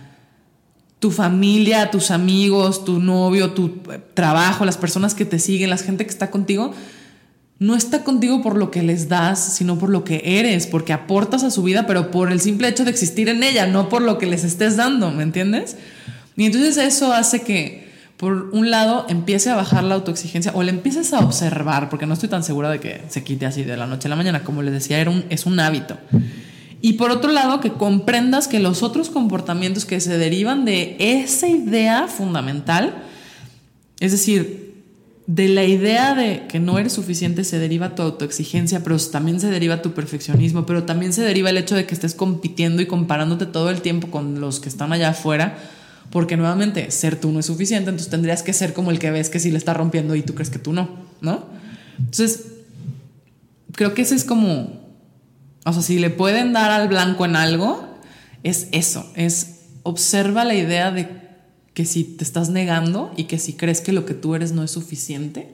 [0.98, 3.80] tu familia, tus amigos, tu novio, tu
[4.14, 6.72] trabajo, las personas que te siguen, la gente que está contigo,
[7.60, 11.44] no está contigo por lo que les das, sino por lo que eres, porque aportas
[11.44, 14.16] a su vida, pero por el simple hecho de existir en ella, no por lo
[14.16, 15.76] que les estés dando, ¿me entiendes?
[16.38, 20.70] Y entonces eso hace que, por un lado, empiece a bajar la autoexigencia o le
[20.70, 23.86] empieces a observar, porque no estoy tan segura de que se quite así de la
[23.86, 25.98] noche a la mañana, como les decía, era es un hábito.
[26.80, 31.46] Y por otro lado, que comprendas que los otros comportamientos que se derivan de esa
[31.46, 33.02] idea fundamental,
[34.00, 34.69] es decir,
[35.30, 39.48] de la idea de que no eres suficiente se deriva tu autoexigencia, pero también se
[39.48, 43.46] deriva tu perfeccionismo, pero también se deriva el hecho de que estés compitiendo y comparándote
[43.46, 45.56] todo el tiempo con los que están allá afuera,
[46.10, 49.30] porque nuevamente ser tú no es suficiente, entonces tendrías que ser como el que ves
[49.30, 50.90] que sí le está rompiendo y tú crees que tú no,
[51.20, 51.44] ¿no?
[51.96, 52.46] Entonces,
[53.70, 54.80] creo que ese es como,
[55.64, 57.88] o sea, si le pueden dar al blanco en algo,
[58.42, 61.29] es eso, es observa la idea de
[61.80, 64.62] que si te estás negando y que si crees que lo que tú eres no
[64.62, 65.48] es suficiente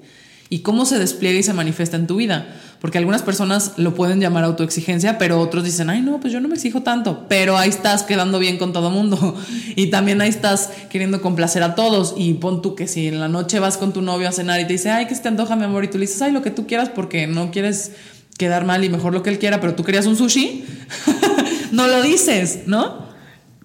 [0.48, 2.48] y cómo se despliega y se manifiesta en tu vida.
[2.80, 6.48] Porque algunas personas lo pueden llamar autoexigencia, pero otros dicen, ay, no, pues yo no
[6.48, 9.36] me exijo tanto, pero ahí estás quedando bien con todo mundo
[9.76, 12.14] y también ahí estás queriendo complacer a todos.
[12.16, 14.66] Y pon tú que si en la noche vas con tu novio a cenar y
[14.66, 16.42] te dice, ay, que se te antoja, mi amor, y tú le dices, ay, lo
[16.42, 17.92] que tú quieras porque no quieres
[18.36, 20.64] quedar mal y mejor lo que él quiera, pero tú querías un sushi,
[21.70, 23.05] no lo dices, ¿no?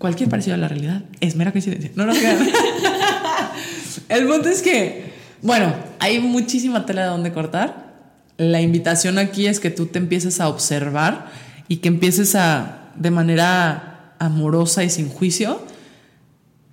[0.02, 1.92] Cualquier parecido a la realidad es mera coincidencia.
[1.96, 2.40] No nos quedan.
[4.10, 7.94] El punto es que, bueno, hay muchísima tela de donde cortar.
[8.38, 11.28] La invitación aquí es que tú te empieces a observar
[11.68, 15.62] y que empieces a, de manera amorosa y sin juicio,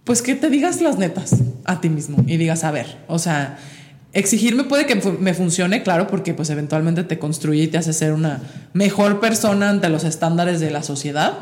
[0.04, 3.58] pues que te digas las netas a ti mismo y digas, a ver, o sea,
[4.14, 8.14] exigirme puede que me funcione, claro, porque pues eventualmente te construye y te hace ser
[8.14, 8.40] una
[8.72, 11.34] mejor persona ante los estándares de la sociedad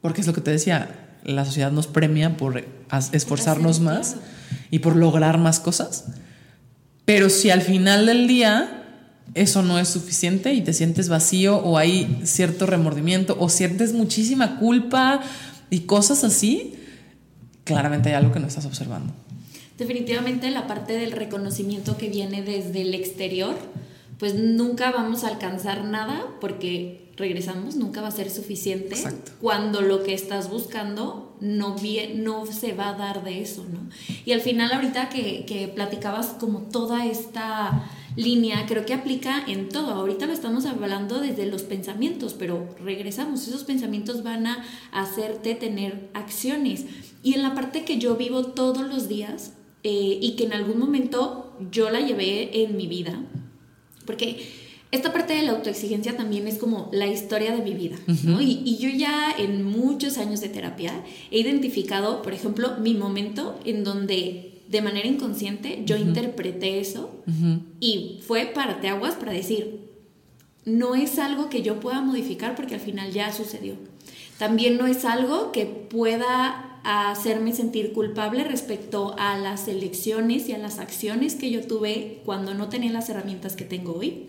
[0.00, 2.64] porque es lo que te decía, la sociedad nos premia por
[3.12, 4.16] esforzarnos más
[4.70, 6.06] y por lograr más cosas.
[7.04, 8.78] Pero si al final del día
[9.34, 14.58] eso no es suficiente y te sientes vacío o hay cierto remordimiento o sientes muchísima
[14.58, 15.20] culpa
[15.70, 16.74] y cosas así,
[17.64, 19.12] claramente hay algo que no estás observando.
[19.76, 23.54] Definitivamente la parte del reconocimiento que viene desde el exterior,
[24.18, 28.96] pues nunca vamos a alcanzar nada porque regresamos, nunca va a ser suficiente
[29.40, 31.76] cuando lo que estás buscando no,
[32.14, 33.80] no se va a dar de eso, ¿no?
[34.24, 39.68] Y al final ahorita que, que platicabas como toda esta línea, creo que aplica en
[39.68, 39.92] todo.
[39.92, 46.08] Ahorita lo estamos hablando desde los pensamientos, pero regresamos, esos pensamientos van a hacerte tener
[46.14, 46.86] acciones.
[47.22, 49.52] Y en la parte que yo vivo todos los días
[49.84, 53.20] eh, y que en algún momento yo la llevé en mi vida,
[54.04, 54.57] porque
[54.90, 58.40] esta parte de la autoexigencia también es como la historia de mi vida, ¿no?
[58.40, 60.92] Y, yo ya en muchos años de terapia
[61.30, 67.10] he identificado, por ejemplo, mi momento en donde de manera inconsciente yo interpreté eso
[67.80, 69.80] y fue parteaguas para decir,
[70.64, 73.74] no es algo que yo pueda modificar porque al final ya sucedió.
[74.38, 80.58] También no es algo que pueda hacerme sentir culpable respecto a las elecciones y a
[80.58, 84.26] las acciones que yo tuve cuando no tenía las herramientas que tengo hoy.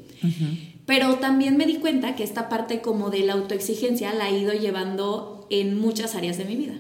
[0.86, 4.54] Pero también me di cuenta que esta parte como de la autoexigencia la he ido
[4.54, 6.74] llevando en muchas áreas de mi vida.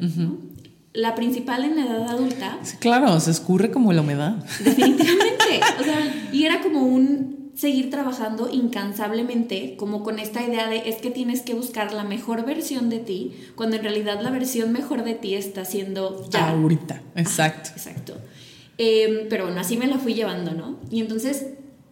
[0.93, 2.57] La principal en la edad adulta.
[2.79, 4.43] claro, se escurre como la humedad.
[4.63, 5.61] Definitivamente.
[5.79, 10.95] o sea, y era como un seguir trabajando incansablemente, como con esta idea de es
[10.95, 15.03] que tienes que buscar la mejor versión de ti, cuando en realidad la versión mejor
[15.03, 16.51] de ti está siendo ya.
[16.51, 17.71] Ahorita, exacto.
[17.75, 18.13] exacto.
[18.77, 20.79] Em, pero bueno, así me la fui llevando, ¿no?
[20.89, 21.47] Y entonces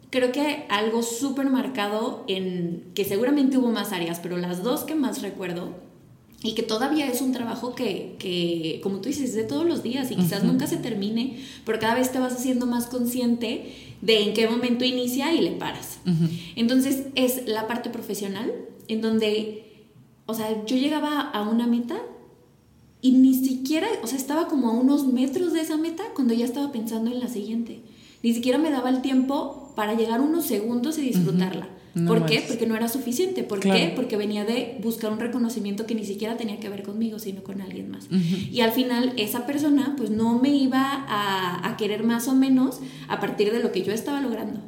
[0.10, 4.96] creo que algo súper marcado en que seguramente hubo más áreas, pero las dos que
[4.96, 5.88] más recuerdo
[6.44, 9.82] y que todavía es un trabajo que, que como tú dices, es de todos los
[9.82, 14.22] días y quizás nunca se termine, pero cada vez te vas haciendo más consciente de
[14.22, 16.00] en qué momento inicia y le paras.
[16.56, 18.54] Entonces es la parte profesional,
[18.88, 19.88] en donde,
[20.28, 21.98] o sea, yo llegaba a una meta
[23.02, 26.46] y ni siquiera, o sea, estaba como a unos metros de esa meta cuando ya
[26.46, 27.82] estaba pensando en la siguiente.
[28.22, 31.68] Ni siquiera me daba el tiempo para llegar unos segundos y disfrutarla.
[32.08, 32.44] ¿Por qué?
[32.48, 33.44] Porque no era suficiente.
[33.44, 33.94] ¿Por qué?
[33.96, 37.62] Porque venía de buscar un reconocimiento que ni siquiera tenía que ver conmigo, sino con
[37.62, 38.08] alguien más.
[38.52, 43.20] Y al final esa persona pues no me iba a, querer más o menos a
[43.20, 44.62] partir de lo que yo estaba logrando.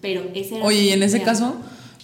[0.00, 0.64] Pero ese era...
[0.64, 1.56] Oye, y en ese caso,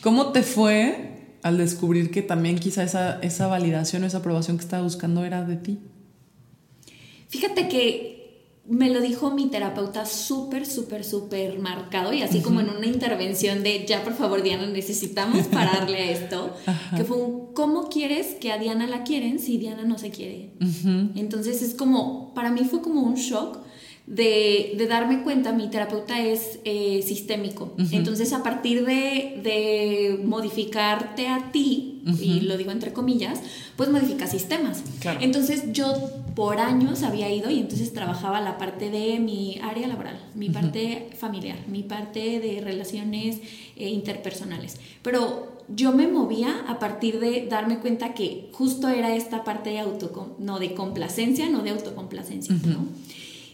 [0.02, 4.64] ¿cómo te fue al descubrir que también quizá esa, esa validación o esa aprobación que
[4.64, 5.78] estaba buscando era de ti?
[7.28, 8.19] Fíjate que
[8.70, 13.64] me lo dijo mi terapeuta súper, súper, súper marcado y así como en una intervención
[13.64, 16.54] de ya por favor Diana necesitamos pararle a esto,
[16.96, 20.52] que fue un ¿cómo quieres que a Diana la quieren si Diana no se quiere?
[21.14, 23.58] Entonces es como, para mí fue como un shock
[24.10, 27.74] de, de, darme cuenta, mi terapeuta es eh, sistémico.
[27.92, 33.40] Entonces, a partir de, de modificarte a ti, y lo digo entre comillas,
[33.76, 34.82] pues modifica sistemas.
[35.20, 35.94] Entonces, yo
[36.34, 41.10] por años había ido y entonces trabajaba la parte de mi área laboral, mi parte
[41.16, 43.38] familiar, mi parte de relaciones
[43.76, 44.78] eh, interpersonales.
[45.02, 49.78] Pero yo me movía a partir de darme cuenta que justo era esta parte de
[49.78, 52.86] auto, no de complacencia, no de autocomplacencia, ¿no?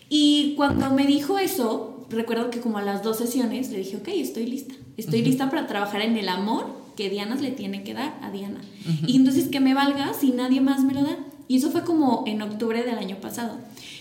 [0.08, 4.08] Y cuando me dijo eso, recuerdo que como a las dos sesiones le dije, ok,
[4.08, 4.74] estoy lista.
[4.96, 6.66] Estoy lista para trabajar en el amor
[6.96, 8.60] que Diana le tiene que dar a Diana.
[9.06, 11.16] Y entonces que me valga si nadie más me lo da.
[11.48, 13.58] Y eso fue como en octubre del año pasado.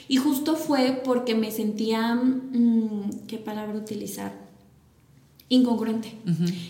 [0.08, 4.45] Y justo fue porque me sentía, mm, ¿qué palabra utilizar?
[5.50, 6.12] Incongruente.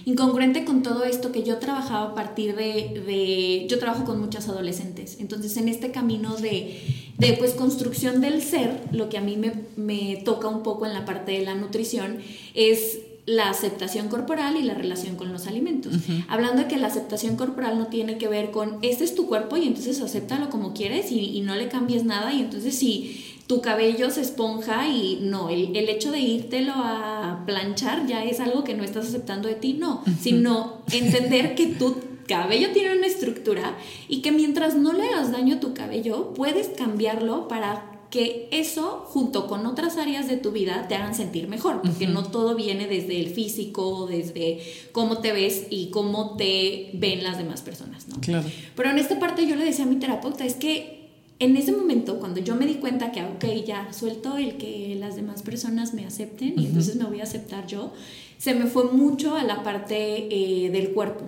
[0.05, 5.17] Incongruente con todo esto que yo trabajaba a partir de, Yo trabajo con muchas adolescentes.
[5.19, 6.81] Entonces, en este camino de,
[7.17, 10.93] de pues, construcción del ser, lo que a mí me, me toca un poco en
[10.93, 12.17] la parte de la nutrición
[12.53, 15.93] es la aceptación corporal y la relación con los alimentos.
[16.27, 19.57] Hablando de que la aceptación corporal no tiene que ver con, este es tu cuerpo
[19.57, 23.61] y entonces acéptalo como quieres y, y no le cambies nada y entonces si tu
[23.61, 28.63] cabello se esponja y no, el, el, hecho de írtelo a planchar ya es algo
[28.63, 31.95] que no estás aceptando de ti, no, sino entender que tu
[32.27, 33.77] cabello tiene una estructura
[34.07, 39.03] y que mientras no le hagas daño a tu cabello, puedes cambiarlo para que eso
[39.07, 42.87] junto con otras áreas de tu vida te hagan sentir mejor, porque no todo viene
[42.87, 44.61] desde el físico, desde
[44.93, 48.21] cómo te ves y cómo te ven las demás personas, ¿no?
[48.21, 48.47] Claro.
[48.75, 50.94] Pero en esta parte yo le decía a mi terapeuta, es que
[51.39, 55.15] en ese momento, cuando yo me di cuenta que, ok, ya suelto el que las
[55.15, 57.91] demás personas me acepten y entonces me voy a aceptar yo,
[58.37, 61.25] se me fue mucho a la parte eh, del cuerpo.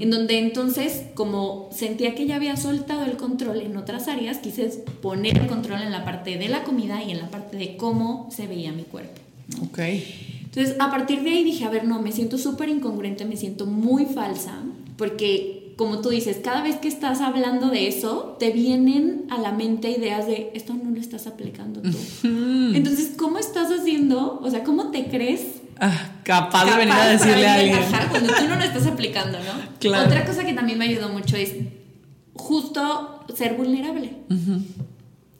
[0.00, 4.66] En donde entonces, como sentía que ya había soltado el control en otras áreas, quise
[5.00, 8.28] poner el control en la parte de la comida y en la parte de cómo
[8.32, 9.20] se veía mi cuerpo.
[9.62, 9.78] Ok.
[10.44, 13.64] Entonces, a partir de ahí dije, a ver, no, me siento súper incongruente, me siento
[13.64, 14.58] muy falsa,
[14.96, 19.50] porque como tú dices, cada vez que estás hablando de eso, te vienen a la
[19.50, 21.96] mente ideas de esto no lo estás aplicando tú.
[22.22, 24.40] Entonces, ¿cómo estás haciendo?
[24.42, 25.62] O sea, ¿cómo te crees?
[25.78, 27.78] Ah, capaz, de venir a decirle a alguien.
[28.10, 29.78] cuando tú no lo estás aplicando, ¿no?
[29.78, 30.06] Claro.
[30.06, 31.54] Otra cosa que también me ayudó mucho es
[32.34, 34.18] justo ser vulnerable.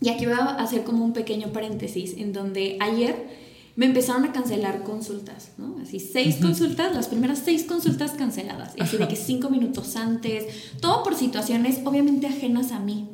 [0.01, 3.27] Y aquí voy a hacer como un pequeño paréntesis en donde ayer
[3.81, 5.77] me empezaron a cancelar consultas, ¿no?
[5.83, 8.75] Así, seis consultas, las primeras seis consultas canceladas.
[8.79, 10.45] Así de que cinco minutos antes,
[10.83, 13.09] todo por situaciones obviamente ajenas a mí.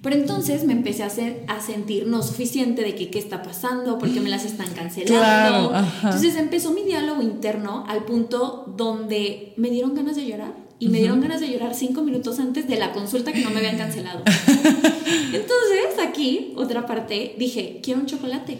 [0.00, 3.98] Pero entonces me empecé a, hacer, a sentir no suficiente de que qué está pasando,
[3.98, 5.74] por qué me las están cancelando.
[6.04, 10.98] entonces empezó mi diálogo interno al punto donde me dieron ganas de llorar y me
[10.98, 14.22] dieron ganas de llorar cinco minutos antes de la consulta que no me habían cancelado.
[14.26, 18.58] Entonces, aquí, otra parte, dije, quiero un chocolate.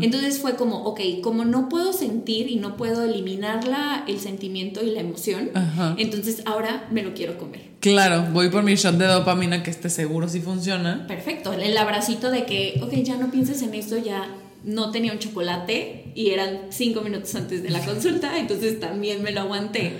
[0.00, 4.82] Entonces fue como, ok, como no puedo sentir y no puedo eliminar la, el sentimiento
[4.82, 5.50] y la emoción,
[5.98, 7.60] entonces ahora me lo quiero comer.
[7.78, 11.06] Claro, voy por mi shot de dopamina que esté seguro si funciona.
[11.06, 14.28] Perfecto, el abracito de que, ok, ya no pienses en esto, ya
[14.64, 19.30] no tenía un chocolate y eran cinco minutos antes de la consulta, entonces también me
[19.30, 19.94] lo aguanté.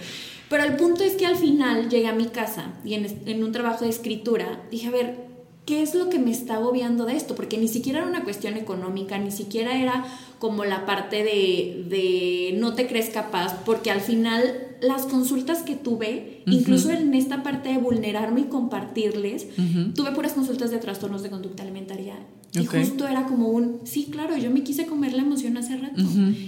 [0.53, 3.85] Pero el punto es que al final llegué a mi casa y en, un trabajo
[3.85, 5.17] de escritura dije, a ver,
[5.65, 7.35] ¿qué es lo que me está agobiando de esto?
[7.35, 10.05] Porque ni siquiera era una cuestión económica, ni siquiera era
[10.39, 15.77] como la parte de, de no te crees capaz, porque al final las consultas que
[15.77, 19.47] tuve, incluso en esta parte de vulnerarme y compartirles,
[19.95, 22.17] tuve puras consultas de trastornos de conducta alimentaria.
[22.55, 26.03] Y justo era como un, sí, claro, yo me quise comer la emoción hace rato.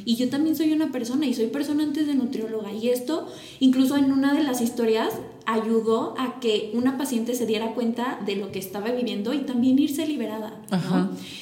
[0.05, 2.72] Y yo también soy una persona y soy persona antes de nutrióloga.
[2.72, 3.26] Y esto,
[3.61, 5.14] incluso en una de las historias,
[5.47, 9.78] ayudó a que una paciente se diera cuenta de lo que estaba viviendo y también
[9.78, 10.61] irse liberada.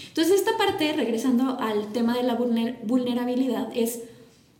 [0.09, 4.01] Entonces, esta parte, regresando al tema de la vulnerabilidad, es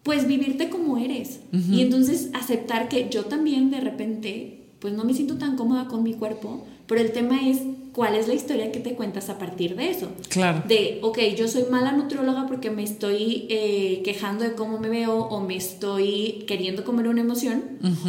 [0.03, 1.41] pues vivirte como eres.
[1.53, 6.03] Y entonces aceptar que yo también de repente, pues no me siento tan cómoda con
[6.03, 7.59] mi cuerpo, pero el tema es
[7.93, 10.09] cuál es la historia que te cuentas a partir de eso.
[10.29, 10.63] Claro.
[10.67, 15.17] De, ok, yo soy mala nutrióloga porque me estoy eh, quejando de cómo me veo
[15.17, 17.63] o me estoy queriendo comer una emoción,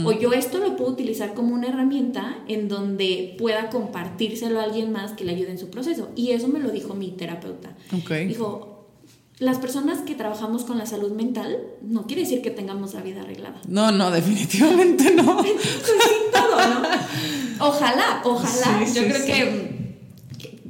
[0.04, 4.92] o yo esto lo puedo utilizar como una herramienta en donde pueda compartírselo a alguien
[4.92, 6.10] más que le ayude en su proceso.
[6.16, 7.76] Y eso me lo dijo mi terapeuta.
[8.04, 8.28] Okay.
[8.28, 8.73] Dijo,
[9.44, 13.22] las personas que trabajamos con la salud mental no quiere decir que tengamos la vida
[13.22, 13.62] arreglada.
[13.68, 15.24] No, no, definitivamente no.
[16.32, 17.68] todo, ¿no?
[17.68, 18.86] Ojalá, ojalá.
[18.86, 19.74] Yo creo que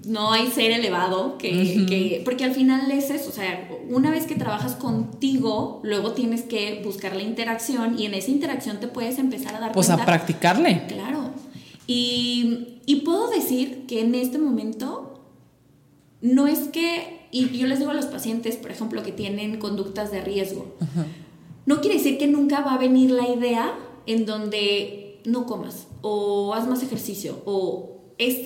[0.05, 4.35] no hay ser elevado que, porque al final es eso, o sea, una vez que
[4.35, 9.55] trabajas contigo, luego tienes que buscar la interacción y en esa interacción te puedes empezar
[9.55, 10.87] a dar pues a practicarle.
[10.87, 11.31] Claro.
[11.85, 15.21] Y, y puedo decir que en este momento
[16.21, 20.11] no es que y yo les digo a los pacientes, por ejemplo, que tienen conductas
[20.11, 20.75] de riesgo,
[21.65, 23.73] no quiere decir que nunca va a venir la idea
[24.05, 28.37] en donde no comas o haz más ejercicio o es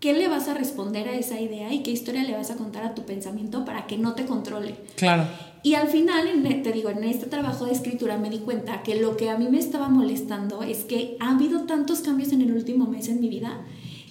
[0.00, 2.84] qué le vas a responder a esa idea y qué historia le vas a contar
[2.84, 4.74] a tu pensamiento para que no te controle.
[4.96, 5.24] Claro.
[5.62, 6.28] Y al final,
[6.62, 9.48] te digo, en este trabajo de escritura me di cuenta que lo que a mí
[9.48, 13.30] me estaba molestando es que ha habido tantos cambios en el último mes en mi
[13.30, 13.62] vida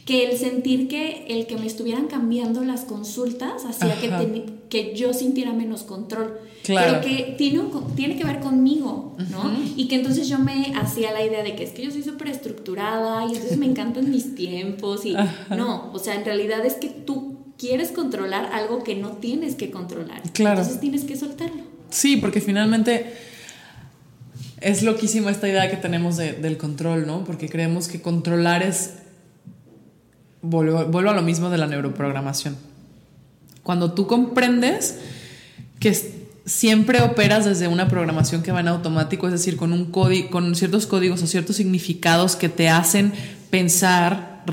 [0.06, 5.14] que el sentir que el que me estuvieran cambiando las consultas hacía que, que yo
[5.14, 6.40] sintiera menos control.
[6.64, 7.00] Claro.
[7.02, 7.62] Pero que tiene,
[7.96, 9.52] tiene que ver conmigo, ¿no?
[9.76, 12.30] Y que entonces yo me hacía la idea de que es que yo soy súper
[12.30, 15.16] estructurada y entonces me encantan mis tiempos y
[15.50, 19.72] no, o sea, en realidad es que tú quieres controlar algo que no tienes que
[19.72, 20.22] controlar.
[20.34, 20.60] Claro.
[20.60, 21.64] Entonces tienes que soltarlo.
[21.90, 23.14] Sí, porque finalmente
[24.62, 27.26] es loquísima esta idea que tenemos del control, ¿no?
[27.26, 29.03] Porque creemos que controlar es
[30.44, 32.56] vuelvo, a lo mismo de la neuroprogramación.
[33.64, 35.00] Cuando tú comprendes
[35.80, 35.98] que
[36.46, 40.86] siempre operas desde una programación que va en automático, es decir, con, un con ciertos
[40.86, 43.14] códigos o ciertos significados que te hacen
[43.50, 44.44] pensar,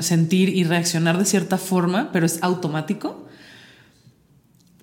[0.00, 3.25] sentir y reaccionar de cierta forma, pero es automático,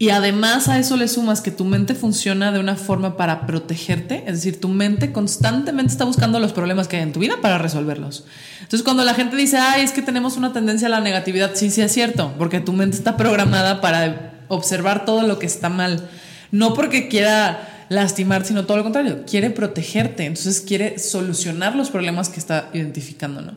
[0.04, 4.26] y además a eso le sumas que tu mente funciona de una forma para protegerte,
[4.28, 7.58] es decir, tu mente constantemente está buscando los problemas que hay en tu vida para
[7.58, 8.26] resolverlos.
[8.60, 11.72] Entonces cuando la gente dice, ay, es que tenemos una tendencia a la negatividad, sí,
[11.72, 16.10] sí es cierto, porque tu mente está programada para observar todo lo que está mal,
[16.52, 22.30] no porque quiera lastimar, sino todo lo contrario, quiere protegerte, entonces quiere solucionar los problemas
[22.30, 23.56] que está identificando, ¿no?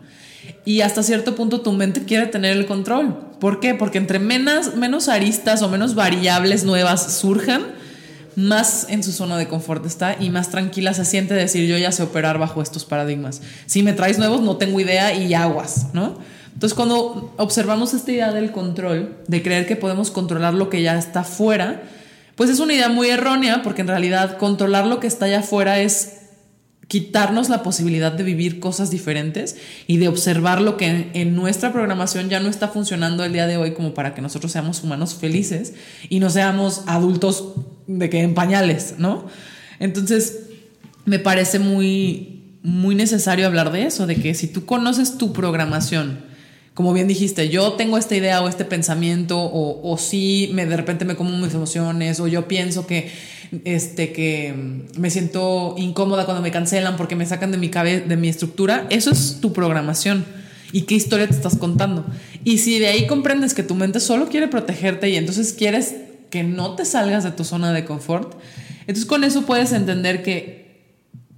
[0.65, 3.17] Y hasta cierto punto tu mente quiere tener el control.
[3.41, 3.75] ¿Por qué?
[3.75, 7.63] Porque entre menos, menos aristas o menos variables nuevas surjan,
[8.37, 11.91] más en su zona de confort está y más tranquila se siente decir yo ya
[11.91, 13.41] sé operar bajo estos paradigmas.
[13.67, 16.19] Si me traes nuevos no tengo idea y aguas, ¿no?
[16.53, 20.99] Entonces cuando observamos esta idea del control, de creer que podemos controlar lo que ya
[20.99, 21.83] está fuera,
[22.37, 25.81] pues es una idea muy errónea porque en realidad controlar lo que está allá afuera
[25.81, 26.13] es
[26.89, 29.57] quitarnos la posibilidad de vivir cosas diferentes
[29.89, 33.57] y de observar lo que en, nuestra programación ya no está funcionando el día de
[33.57, 35.75] hoy como para que nosotros seamos humanos felices
[36.09, 37.55] y no seamos adultos
[37.89, 39.27] de que en pañales, ¿no?
[39.81, 40.43] Entonces,
[41.07, 46.21] me parece muy, muy necesario hablar de eso, de que si tú conoces tu programación,
[46.77, 50.77] como bien dijiste, yo tengo esta idea o este pensamiento, o, o sí, me, de
[50.77, 53.11] repente me como mis emociones, o yo pienso que
[53.65, 58.29] este, que me siento incómoda cuando me cancelan porque me sacan de mi, de mi
[58.29, 60.27] estructura, eso es tu programación.
[60.71, 62.05] ¿Y qué historia te estás contando?
[62.45, 65.95] Y si de ahí comprendes que tu mente solo quiere protegerte y entonces quieres
[66.29, 68.35] que no te salgas de tu zona de confort,
[68.81, 70.66] entonces con eso puedes entender que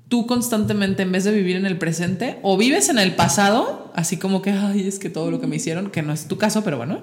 [0.09, 4.17] tú constantemente, en vez de vivir en el presente, o vives en el pasado, así
[4.17, 6.65] como que, ay, es que todo lo que me hicieron, que no es tu caso,
[6.65, 7.03] pero bueno,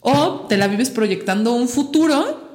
[0.00, 2.50] o te la vives proyectando un futuro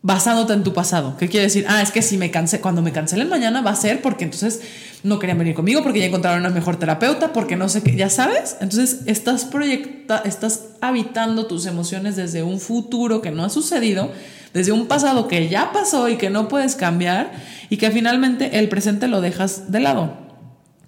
[0.00, 1.16] basándote en tu pasado.
[1.18, 1.64] ¿Qué quiere decir?
[1.66, 4.60] Ah, es que si me cansé, cuando me cancelen mañana va a ser porque entonces
[5.02, 8.10] no querían venir conmigo, porque ya encontraron una mejor terapeuta, porque no sé qué, ya
[8.10, 8.58] sabes.
[8.60, 14.12] Entonces estás proyecta, estás habitando tus emociones desde un futuro que no ha sucedido,
[14.54, 17.32] desde un pasado que ya pasó y que no puedes cambiar
[17.68, 20.16] y que finalmente el presente lo dejas de lado.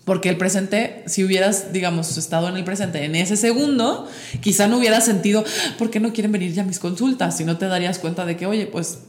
[0.06, 4.08] Porque el presente, si hubieras, digamos, estado en el presente en ese segundo,
[4.40, 5.44] quizá no hubieras sentido,
[5.78, 7.36] ¿por qué no quieren venir ya mis consultas?
[7.36, 9.00] Si no te darías cuenta de que, oye, pues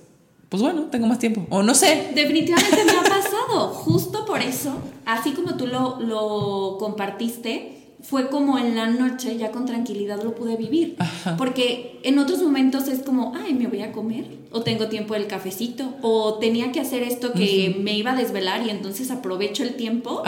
[0.49, 1.45] pues bueno, tengo más tiempo.
[1.49, 2.12] O no sé.
[2.16, 3.68] Definitivamente me ha pasado.
[3.70, 9.52] Justo por eso, así como tú lo, lo compartiste, fue como en la noche, ya
[9.52, 10.98] con tranquilidad lo pude vivir.
[11.38, 15.28] Porque en otros momentos es como, ay, me voy a comer, o tengo tiempo del
[15.28, 19.76] cafecito, o tenía que hacer esto que me iba a desvelar y entonces aprovecho el
[19.76, 20.24] tiempo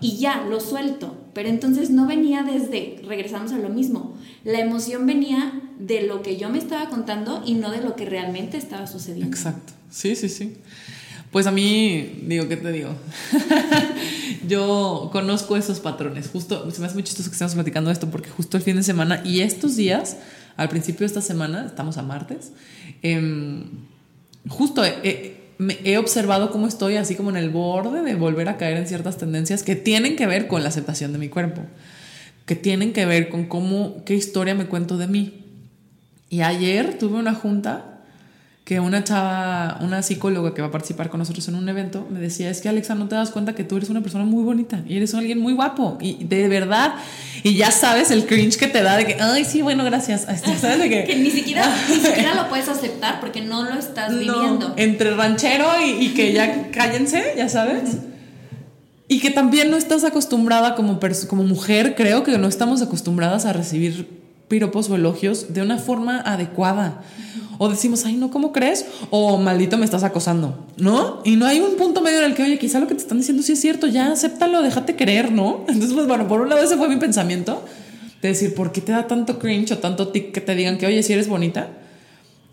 [0.00, 1.14] y ya, lo suelto.
[1.34, 4.14] Pero entonces no venía desde, regresamos a lo mismo,
[4.44, 8.06] la emoción venía de lo que yo me estaba contando y no de lo que
[8.06, 9.26] realmente estaba sucediendo.
[9.26, 10.56] Exacto, sí, sí, sí.
[11.30, 12.90] Pues a mí, digo, ¿qué te digo?
[14.48, 16.28] yo conozco esos patrones.
[16.28, 18.82] Justo, se me hace muy chistoso que estemos platicando esto porque justo el fin de
[18.82, 20.16] semana y estos días,
[20.56, 22.50] al principio de esta semana, estamos a martes,
[23.02, 23.64] em,
[24.48, 24.82] justo
[25.58, 28.88] me he observado cómo estoy así como en el borde de volver a caer en
[28.88, 31.60] ciertas tendencias que tienen que ver con la aceptación de mi cuerpo,
[32.44, 35.44] que tienen que ver con cómo, qué historia me cuento de mí.
[36.28, 37.99] Y ayer tuve una junta
[38.70, 42.20] que una chava, una psicóloga que va a participar con nosotros en un evento, me
[42.20, 44.80] decía, es que Alexa, no te das cuenta que tú eres una persona muy bonita
[44.86, 46.94] y eres alguien muy guapo y de verdad,
[47.42, 50.20] y ya sabes el cringe que te da de que, ay, sí, bueno, gracias.
[50.60, 54.72] ¿Sabes que, ni, siquiera, ni siquiera lo puedes aceptar porque no lo estás viviendo.
[54.76, 57.96] Entre ranchero y, que ya cállense, ya sabes.
[59.08, 63.52] Y que también no estás acostumbrada como, como mujer, creo que no estamos acostumbradas a
[63.52, 64.19] recibir
[64.50, 67.02] piropos o elogios de una forma adecuada.
[67.56, 68.84] O decimos, ay, no, ¿cómo crees?
[69.10, 71.20] O maldito me estás acosando, ¿no?
[71.24, 73.18] Y no hay un punto medio en el que, oye, quizá lo que te están
[73.18, 75.64] diciendo sí es cierto, ya acéptalo, déjate creer, ¿no?
[75.68, 77.64] Entonces, pues bueno, por un lado ese fue mi pensamiento,
[78.22, 80.86] de decir, ¿por qué te da tanto cringe o tanto tic que te digan que,
[80.86, 81.68] oye, si eres bonita?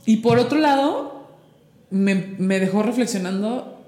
[0.05, 1.27] Y por otro lado,
[1.89, 3.81] me, me dejó reflexionando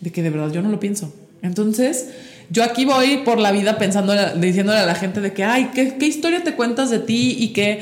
[0.00, 1.14] de que de verdad yo no lo pienso.
[1.42, 2.08] Entonces,
[2.50, 6.06] yo aquí voy por la vida pensando, diciéndole a la gente de que, ay, ¿qué,
[6.06, 7.80] historia te cuentas de ti y que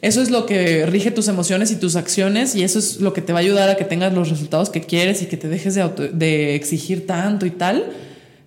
[0.00, 3.20] eso es lo que rige tus emociones y tus acciones y eso es lo que
[3.20, 5.74] te va a ayudar a que tengas los resultados que quieres y que te dejes
[5.74, 7.86] de, exigir tanto y tal.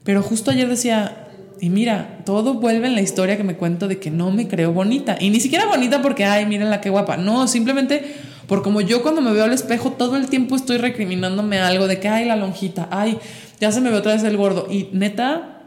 [0.03, 1.27] Pero justo ayer decía,
[1.59, 4.73] y mira, todo vuelve en la historia que me cuento de que no me creo
[4.73, 5.17] bonita.
[5.19, 7.17] Y ni siquiera bonita porque, ay, miren la qué guapa.
[7.17, 8.15] No, simplemente
[8.47, 11.99] por como yo cuando me veo al espejo todo el tiempo estoy recriminándome algo de
[11.99, 13.17] que, ay, la lonjita, ay,
[13.61, 14.67] ya se me ve otra vez el gordo.
[14.69, 15.61] Y neta,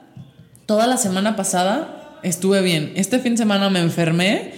[0.67, 2.93] toda la semana pasada estuve bien.
[2.97, 4.53] Este fin de semana me enfermé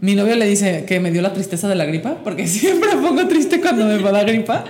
[0.00, 3.26] mi novio le dice que me dio la tristeza de la gripa, porque siempre pongo
[3.28, 4.64] triste cuando me va la gripa.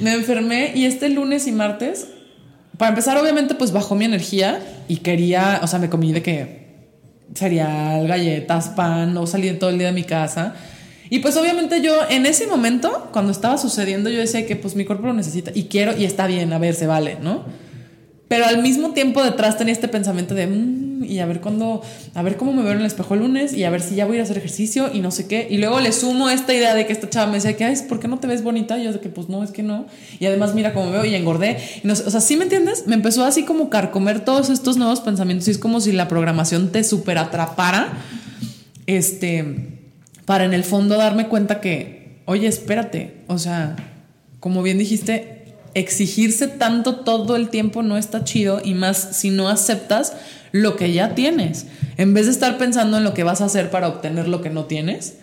[0.00, 2.08] Me enfermé y este lunes y martes,
[2.76, 6.62] para empezar, obviamente, pues bajó mi energía y quería, o sea, me comí de que
[7.34, 10.54] cereal, galletas, pan, no salí todo el día de mi casa.
[11.12, 14.86] Y pues obviamente yo en ese momento, cuando estaba sucediendo, yo decía que pues mi
[14.86, 17.44] cuerpo lo necesita y quiero y está bien, a ver, se vale, ¿no?
[18.28, 21.82] Pero al mismo tiempo detrás tenía este pensamiento de, mm, y a ver cuándo,
[22.14, 24.06] a ver cómo me veo en el espejo el lunes y a ver si ya
[24.06, 25.46] voy a hacer ejercicio y no sé qué.
[25.50, 28.00] Y luego le sumo esta idea de que esta chava me decía que, ay, ¿por
[28.00, 28.78] qué no te ves bonita?
[28.78, 29.84] Y yo de que, pues no, es que no.
[30.18, 31.58] Y además mira cómo me veo y engordé.
[31.86, 32.86] o sea, ¿sí me entiendes?
[32.86, 36.72] Me empezó así como carcomer todos estos nuevos pensamientos y es como si la programación
[36.72, 37.98] te super atrapara.
[38.86, 39.81] Este,
[40.24, 43.76] para en el fondo darme cuenta que, oye, espérate, o sea,
[44.40, 49.48] como bien dijiste, exigirse tanto todo el tiempo no está chido y más si no
[49.48, 50.12] aceptas
[50.52, 51.66] lo que ya tienes.
[51.96, 54.50] En vez de estar pensando en lo que vas a hacer para obtener lo que
[54.50, 55.14] no tienes,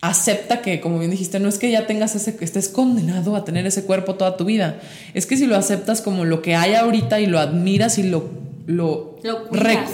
[0.00, 3.44] acepta que, como bien dijiste, no es que ya tengas ese, que estés condenado a
[3.44, 4.80] tener ese cuerpo toda tu vida.
[5.14, 8.30] Es que si lo aceptas como lo que hay ahorita y lo admiras y lo,
[8.66, 9.18] lo,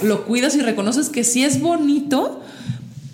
[0.03, 0.55] lo cuidas.
[0.55, 2.41] y reconoces que si es bonito,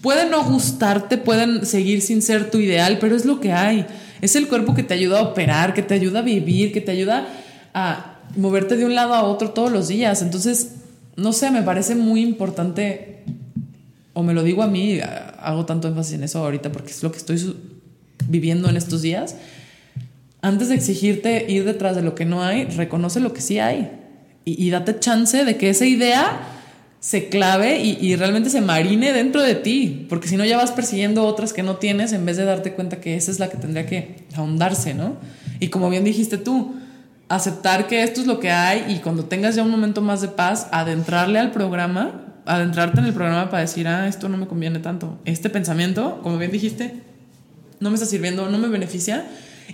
[0.03, 3.85] puede no gustarte, pueden seguir sin ser tu ideal, pero es lo que hay.
[4.21, 6.91] Es el cuerpo que te ayuda a operar, que te ayuda a vivir, que te
[6.91, 7.25] ayuda
[7.73, 10.21] a moverte de un lado a otro todos los días.
[10.21, 10.75] Entonces,
[11.15, 13.23] no sé, me parece muy importante,
[14.11, 14.99] o me lo digo a mí,
[15.39, 17.55] hago tanto énfasis en eso ahorita porque es lo que estoy
[18.27, 19.37] viviendo en estos días.
[20.41, 23.89] Antes de exigirte ir detrás de lo que no hay, reconoce lo que sí hay
[24.43, 26.52] y, y date chance de que esa idea
[27.03, 31.25] se clave y, realmente se marine dentro de ti, porque si no ya vas persiguiendo
[31.25, 33.85] otras que no tienes en vez de darte cuenta que esa es la que tendría
[33.85, 35.17] que ahondarse, ¿no?
[35.59, 36.75] Y como bien dijiste tú,
[37.27, 40.29] aceptar que esto es lo que hay y cuando tengas ya un momento más de
[40.29, 44.79] paz, adentrarle al programa, adentrarte en el programa para decir, ah, esto no me conviene
[44.79, 45.19] tanto.
[45.25, 47.01] Este pensamiento, como bien dijiste,
[47.81, 49.25] no me está sirviendo, no me beneficia.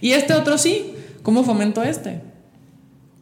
[0.01, 2.21] Y este otro sí, ¿cómo fomento este?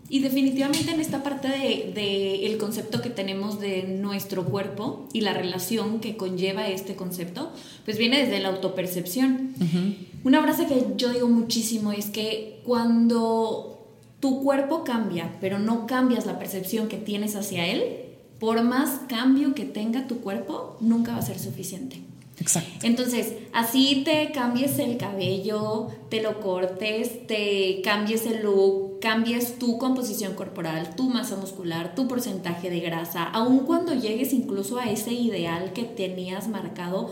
[0.10, 5.22] Y definitivamente en esta parte del de, el concepto que tenemos de nuestro cuerpo y
[5.22, 7.52] la relación que conlleva este concepto,
[7.84, 9.54] pues viene desde la autopercepción.
[10.24, 13.86] Una frase que yo digo muchísimo es que cuando
[14.22, 17.84] tu cuerpo cambia, pero no cambias la percepción que tienes hacia él,
[18.40, 22.07] por más cambio que tenga tu cuerpo, nunca va a ser suficiente.
[22.40, 22.86] Exacto.
[22.86, 29.78] Entonces, así te cambies el cabello, te lo cortes, te cambies el look, cambies tu
[29.80, 35.14] composición corporal, tu masa muscular, tu porcentaje de grasa, aun cuando llegues incluso a ese
[35.14, 37.12] ideal que tenías marcado,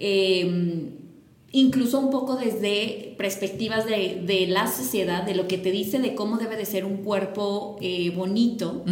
[0.00, 0.90] em,
[1.52, 6.38] incluso un poco desde perspectivas de, la sociedad, de lo que te dice de cómo
[6.38, 8.84] debe de ser un cuerpo eh, bonito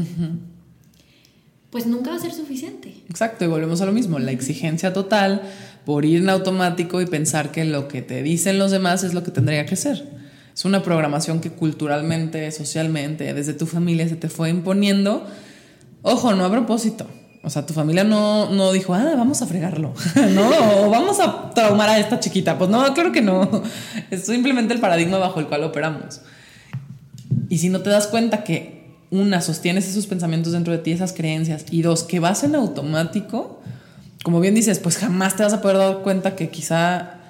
[1.75, 2.95] pues nunca va a ser suficiente.
[3.11, 5.43] Exacto, y volvemos a lo mismo, la exigencia total
[5.85, 9.25] por ir en automático y pensar que lo que te dicen los demás es lo
[9.25, 10.09] que tendría que ser.
[10.55, 15.27] Es una programación que culturalmente, socialmente, desde tu familia se te fue imponiendo.
[16.03, 17.09] Ojo, no a propósito.
[17.43, 19.95] O sea, tu familia no, no dijo, ah, vamos a fregarlo,
[20.31, 20.87] ¿no?
[20.87, 22.57] O vamos a traumar a esta chiquita.
[22.57, 23.64] Pues no, claro que no.
[24.12, 26.20] Es simplemente el paradigma bajo el cual operamos.
[27.49, 31.13] Y si no te das cuenta que una, sostienes esos pensamientos dentro de ti, esas
[31.13, 33.61] creencias, y dos, que vas en automático,
[34.23, 37.21] como bien dices, pues jamás te vas a poder dar cuenta que quizá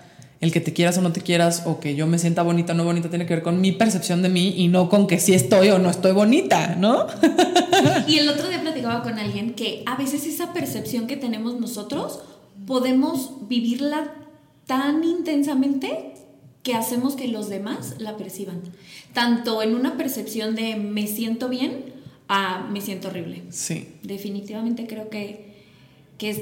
[0.40, 2.76] el que te quieras o no te quieras, o que yo me sienta bonita o
[2.76, 5.34] no bonita, tiene que ver con mi percepción de mí y no con que si
[5.34, 7.06] estoy o no estoy bonita, ¿no?
[8.06, 12.20] Y el otro día platicaba con alguien que a veces esa percepción que tenemos nosotros
[12.66, 14.12] podemos vivirla
[14.66, 16.13] tan intensamente
[16.64, 18.62] que hacemos que los demás la perciban.
[19.12, 21.92] Tanto en una percepción de me siento bien
[22.26, 23.42] a me siento horrible.
[23.50, 23.88] Sí.
[24.02, 25.52] Definitivamente creo que,
[26.18, 26.38] que es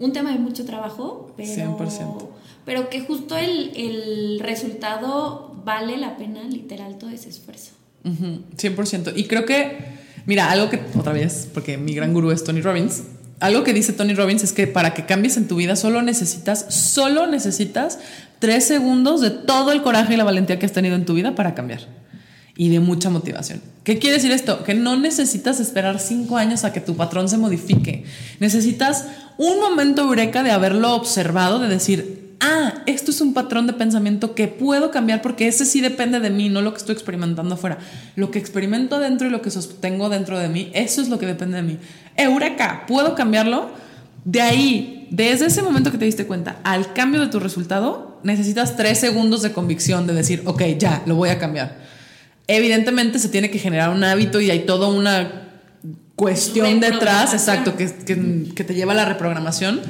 [0.00, 2.28] un tema de mucho trabajo, pero, 100%.
[2.66, 7.70] pero que justo el, el, resultado vale la pena, literal, todo ese esfuerzo.
[8.04, 9.12] 100%.
[9.14, 9.78] Y creo que,
[10.26, 13.04] mira, algo que, otra vez, porque mi gran gurú es Tony Robbins,
[13.38, 16.66] algo que dice Tony Robbins es que para que cambies en tu vida solo necesitas,
[16.68, 17.98] solo necesitas
[18.42, 21.36] tres segundos de todo el coraje y la valentía que has tenido en tu vida
[21.36, 21.82] para cambiar.
[22.56, 23.62] Y de mucha motivación.
[23.84, 24.64] ¿Qué quiere decir esto?
[24.64, 28.02] Que no necesitas esperar cinco años a que tu patrón se modifique.
[28.40, 29.06] Necesitas
[29.38, 34.34] un momento eureka de haberlo observado, de decir, ah, esto es un patrón de pensamiento
[34.34, 37.78] que puedo cambiar porque ese sí depende de mí, no lo que estoy experimentando afuera.
[38.16, 41.26] Lo que experimento adentro y lo que sostengo dentro de mí, eso es lo que
[41.26, 41.78] depende de mí.
[42.16, 43.70] Eureka, ¿puedo cambiarlo?
[44.24, 48.76] De ahí, desde ese momento que te diste cuenta al cambio de tu resultado, necesitas
[48.76, 51.78] tres segundos de convicción de decir, ok, ya, lo voy a cambiar.
[52.46, 55.42] Evidentemente se tiene que generar un hábito y hay toda una
[56.16, 57.90] cuestión detrás, exacto, que,
[58.54, 59.80] que, te lleva a la reprogramación.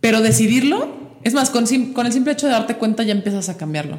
[0.00, 3.56] Pero decidirlo, es más, con, con el simple hecho de darte cuenta ya empiezas a
[3.56, 3.98] cambiarlo.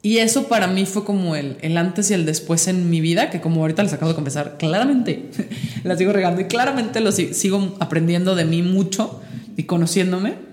[0.00, 3.30] Y eso para mí fue como el, el, antes y el después en mi vida,
[3.30, 5.30] que como ahorita les acabo de confesar, claramente
[5.84, 9.20] la sigo regando y claramente lo sigo aprendiendo de mí mucho
[9.56, 10.47] y conociéndome.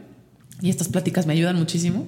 [0.61, 2.07] Y estas pláticas me ayudan muchísimo.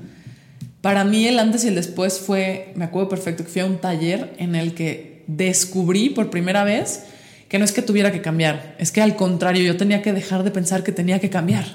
[0.82, 3.80] Para mí el antes y el después fue, me acuerdo perfecto, que fui a un
[3.80, 7.04] taller en el que descubrí por primera vez
[7.50, 10.44] que no es que tuviera que cambiar, es que al contrario, yo tenía que dejar
[10.44, 11.66] de pensar que tenía que cambiar.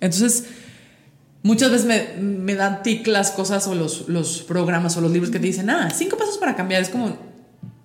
[0.00, 0.44] Entonces,
[1.42, 5.30] muchas veces me, me dan tic las cosas o los, los programas o los libros
[5.30, 6.82] que te dicen, ah, cinco pasos para cambiar.
[6.82, 7.16] Es como,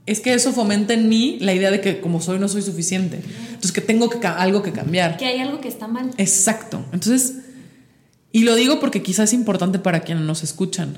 [0.06, 3.22] es que eso fomenta en mí la idea de que como soy no soy suficiente.
[3.48, 5.18] Entonces que tengo que, algo que cambiar.
[5.18, 6.12] Que hay algo que está mal.
[6.18, 6.86] Exacto.
[6.92, 7.38] Entonces,
[8.32, 10.98] y lo digo porque quizás es importante para quienes nos escuchan.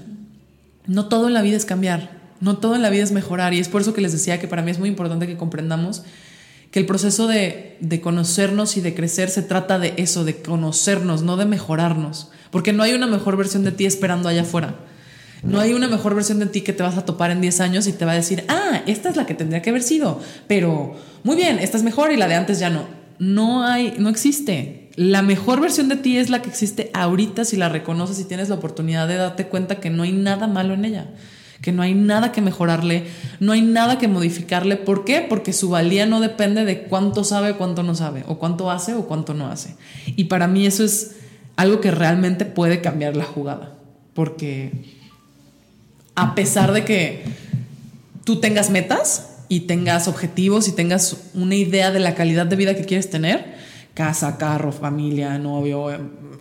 [0.86, 2.22] No todo en la vida es cambiar.
[2.40, 3.54] No todo en la vida es mejorar.
[3.54, 6.04] Y es por eso que les decía que para mí es muy importante que comprendamos
[6.72, 11.22] que el proceso de, de conocernos y de crecer se trata de eso, de conocernos,
[11.22, 12.30] no de mejorarnos.
[12.52, 14.76] Porque no hay una mejor versión de ti esperando allá afuera.
[15.44, 17.86] No hay una mejor versión de ti que te vas a topar en 10 años
[17.88, 20.96] y te va a decir, ah, esta es la que tendría que haber sido, pero
[21.24, 22.86] muy bien, esta es mejor y la de antes ya no.
[23.20, 24.83] No hay, no existe.
[24.96, 28.50] La mejor versión de ti es la que existe ahorita si la reconoces y tienes
[28.50, 31.08] la oportunidad de darte cuenta que no hay nada malo en ella,
[31.62, 33.06] que no hay nada que mejorarle,
[33.40, 34.76] no hay nada que modificarle.
[34.76, 35.26] ¿Por qué?
[35.28, 39.08] Porque su valía no depende de cuánto sabe, cuánto no sabe, o cuánto hace o
[39.08, 39.76] cuánto no hace.
[40.06, 41.16] Y para mí eso es
[41.56, 43.74] algo que realmente puede cambiar la jugada.
[44.14, 44.72] Porque
[46.14, 47.24] a pesar de que
[48.24, 52.76] tú tengas metas y tengas objetivos y tengas una idea de la calidad de vida
[52.76, 53.63] que quieres tener,
[53.94, 55.90] casa, carro, familia, novio,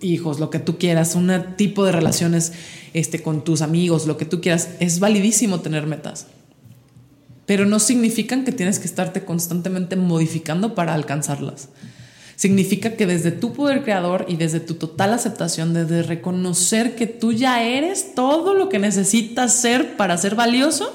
[0.00, 2.52] hijos, lo que tú quieras, un tipo de relaciones
[2.94, 6.26] este, con tus amigos, lo que tú quieras, es validísimo tener metas.
[7.46, 11.68] Pero no significan que tienes que estarte constantemente modificando para alcanzarlas
[12.42, 17.32] significa que desde tu poder creador y desde tu total aceptación, desde reconocer que tú
[17.32, 20.92] ya eres todo lo que necesitas ser para ser valioso,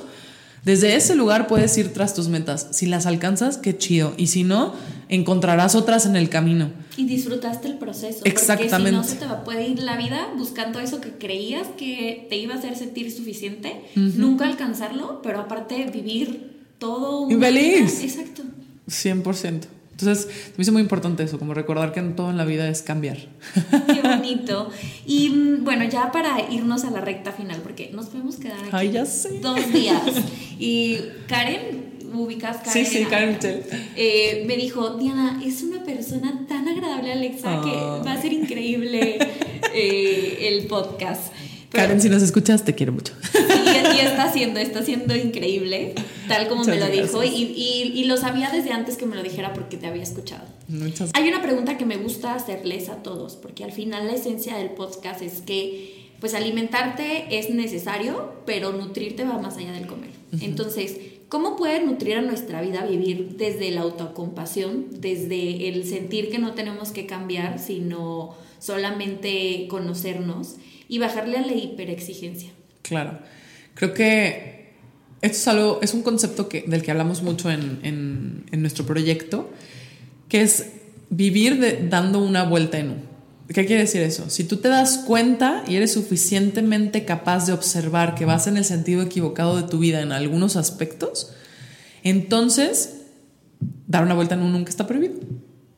[0.66, 2.68] desde ese lugar puedes ir tras tus metas.
[2.72, 4.14] Si las alcanzas, qué chido.
[4.18, 4.74] Y si no,
[5.10, 6.72] encontrarás otras en el camino.
[6.96, 8.22] Y disfrutaste el proceso.
[8.24, 8.76] Exactamente.
[8.76, 12.26] Porque si no, se te va, puede ir la vida buscando eso que creías que
[12.30, 17.30] te iba a hacer sentir suficiente, nunca alcanzarlo, pero aparte vivir todo.
[17.30, 18.04] Infeliz.
[18.04, 18.44] Exacto.
[18.88, 19.68] 100%.
[20.00, 23.18] Entonces, me hizo muy importante eso, como recordar que todo en la vida es cambiar.
[23.88, 24.70] Qué bonito.
[25.08, 28.90] Y mm, bueno, ya para irnos a la recta final, porque nos podemos quedar aquí
[29.42, 30.02] dos días.
[30.60, 32.86] Y Karen, ubicas Karen.
[32.86, 33.38] Sí, sí, Karen
[33.96, 39.20] eh, me dijo, Diana, es una persona tan agradable, Alexa, que va a ser increíble
[39.74, 41.34] eh, el podcast.
[41.72, 43.14] Karen, si nos escuchas, te quiero mucho.
[43.34, 45.94] Y, está haciendo, está haciendo increíble,
[46.28, 47.24] tal como me lo dijo.
[47.24, 50.46] Y, lo sabía desde antes que me lo dijera porque te había escuchado.
[50.68, 54.58] Muchas Hay una pregunta que me gusta hacerles a todos, porque al final la esencia
[54.58, 60.12] del podcast es que, pues, alimentarte es necesario, pero nutrirte va más allá del comer.
[60.40, 60.98] Entonces,
[61.30, 66.54] ¿Cómo puede nutrir a nuestra vida vivir desde la autocompasión, desde el sentir que no
[66.54, 70.56] tenemos que cambiar, sino solamente conocernos
[70.88, 72.52] y bajarle a la hiperexigencia?
[72.82, 73.20] Claro.
[73.74, 74.58] Creo que
[75.22, 79.50] esto es algo, es un concepto que, del que hablamos mucho en, nuestro proyecto,
[80.30, 80.74] que es
[81.10, 83.07] vivir dando una vuelta en un.
[83.48, 84.30] ¿Qué quiere decir eso?
[84.30, 88.66] Si tú te das cuenta y eres suficientemente capaz de observar que vas en el
[88.66, 91.32] sentido equivocado de tu vida en algunos aspectos,
[92.04, 92.98] entonces
[93.88, 95.16] dar una vuelta en un nunca está prohibido.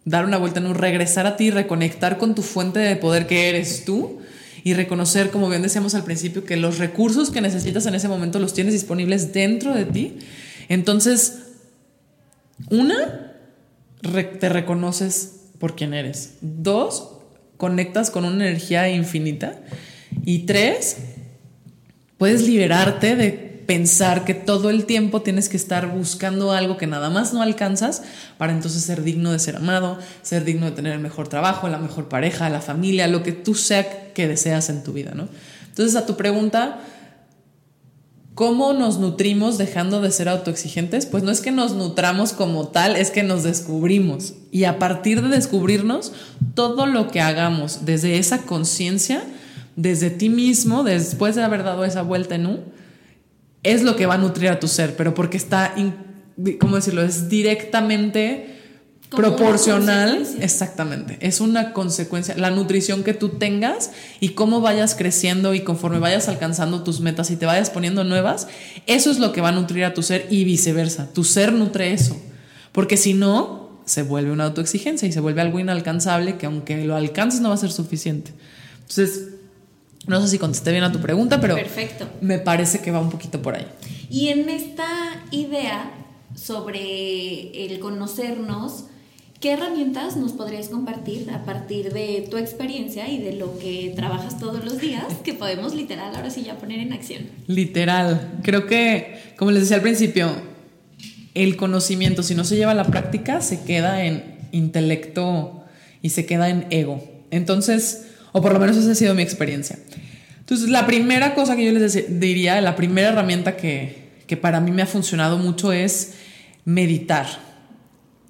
[0.04, 3.50] Dar una vuelta en un regresar a ti, reconectar con tu fuente de poder que
[3.50, 4.18] eres tú
[4.64, 8.40] y reconocer, como bien decíamos al principio, que los recursos que necesitas en ese momento
[8.40, 10.18] los tienes disponibles dentro de ti.
[10.70, 11.40] Entonces,
[12.72, 13.36] una,
[14.02, 16.36] te reconoces por quién eres.
[16.42, 17.19] Dos,
[17.60, 19.60] conectas con una energía infinita.
[20.24, 20.96] Y tres,
[22.18, 23.32] puedes liberarte de
[23.68, 28.02] pensar que todo el tiempo tienes que estar buscando algo que nada más no alcanzas
[28.38, 31.80] para entonces ser digno de ser amado, ser digno de tener el mejor trabajo, la
[31.80, 35.28] mejor pareja, la familia, lo que tú sea que deseas en tu vida, ¿no?
[35.68, 36.80] Entonces a tu pregunta,
[38.40, 41.06] ¿Cómo nos nutrimos dejando de ser autoexigentes?
[41.06, 44.34] Pues no es que nos nutramos como tal, es que nos descubrimos.
[44.50, 46.14] Y a partir de descubrirnos,
[46.54, 49.24] todo lo que hagamos desde esa conciencia,
[49.76, 52.60] desde ti mismo, después de haber dado esa vuelta en U,
[53.64, 55.76] es lo que va a nutrir a tu ser, pero porque está,
[56.62, 57.02] ¿cómo decirlo?
[57.02, 58.59] Es directamente
[59.10, 61.18] proporcional, exactamente.
[61.22, 66.28] Es una consecuencia, la nutrición que tú tengas y cómo vayas creciendo y conforme vayas
[66.28, 68.48] alcanzando tus metas y te vayas poniendo nuevas,
[68.86, 71.12] eso es lo que va a nutrir a tu ser y viceversa.
[71.12, 72.16] Tu ser nutre eso,
[72.72, 76.96] porque si no, se vuelve una autoexigencia y se vuelve algo inalcanzable que aunque lo
[76.96, 78.32] alcances no va a ser suficiente.
[78.82, 79.30] Entonces,
[80.06, 82.08] no sé si contesté bien a tu pregunta, pero Perfecto.
[82.22, 83.68] me parece que va un poquito por ahí.
[84.10, 84.88] Y en esta
[85.32, 85.92] idea
[86.36, 88.86] sobre el conocernos,
[89.40, 94.38] ¿Qué herramientas nos podrías compartir a partir de tu experiencia y de lo que trabajas
[94.38, 97.22] todos los días que podemos literal ahora sí ya poner en acción?
[97.48, 98.34] Literal.
[98.44, 100.30] Creo que, como les decía al principio,
[101.36, 105.64] el conocimiento, si no se lleva a la práctica, se queda en intelecto
[106.02, 107.02] y se queda en ego.
[107.32, 109.80] Entonces, o por lo menos esa ha sido mi experiencia.
[110.40, 114.72] Entonces, la primera cosa que yo les diría, la primera herramienta que, que para mí
[114.72, 116.16] me ha funcionado mucho es
[116.66, 117.49] meditar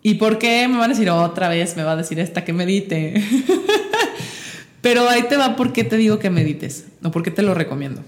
[0.02, 1.76] ¿Y por qué me van a decir otra vez?
[1.76, 3.22] Me va a decir esta que medite.
[4.82, 7.54] Pero ahí te va por qué te digo que medites o por qué te lo
[7.54, 8.04] recomiendo.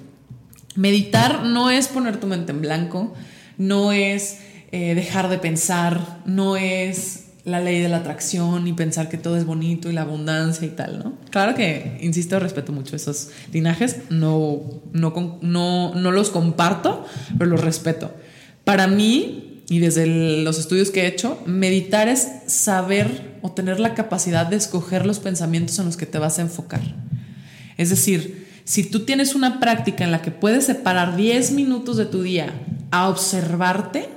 [0.75, 3.13] Meditar no es poner tu mente en blanco,
[3.57, 4.39] no es
[4.71, 9.35] eh, dejar de pensar, no es la ley de la atracción y pensar que todo
[9.35, 11.13] es bonito y la abundancia y tal, ¿no?
[11.29, 14.61] Claro que, insisto, respeto mucho esos linajes, no,
[14.93, 17.05] no, no, no los comparto,
[17.37, 18.13] pero los respeto.
[18.63, 20.05] Para mí, y desde
[20.43, 25.19] los estudios que he hecho, meditar es saber o tener la capacidad de escoger los
[25.19, 26.81] pensamientos en los que te vas a enfocar.
[27.77, 32.05] Es decir, si tú tienes una práctica en la que puedes separar 10 minutos de
[32.05, 32.53] tu día
[32.91, 34.09] a observarte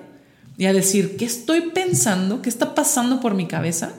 [0.58, 2.42] y a decir, ¿qué estoy pensando?
[2.42, 3.92] ¿Qué está pasando por mi cabeza?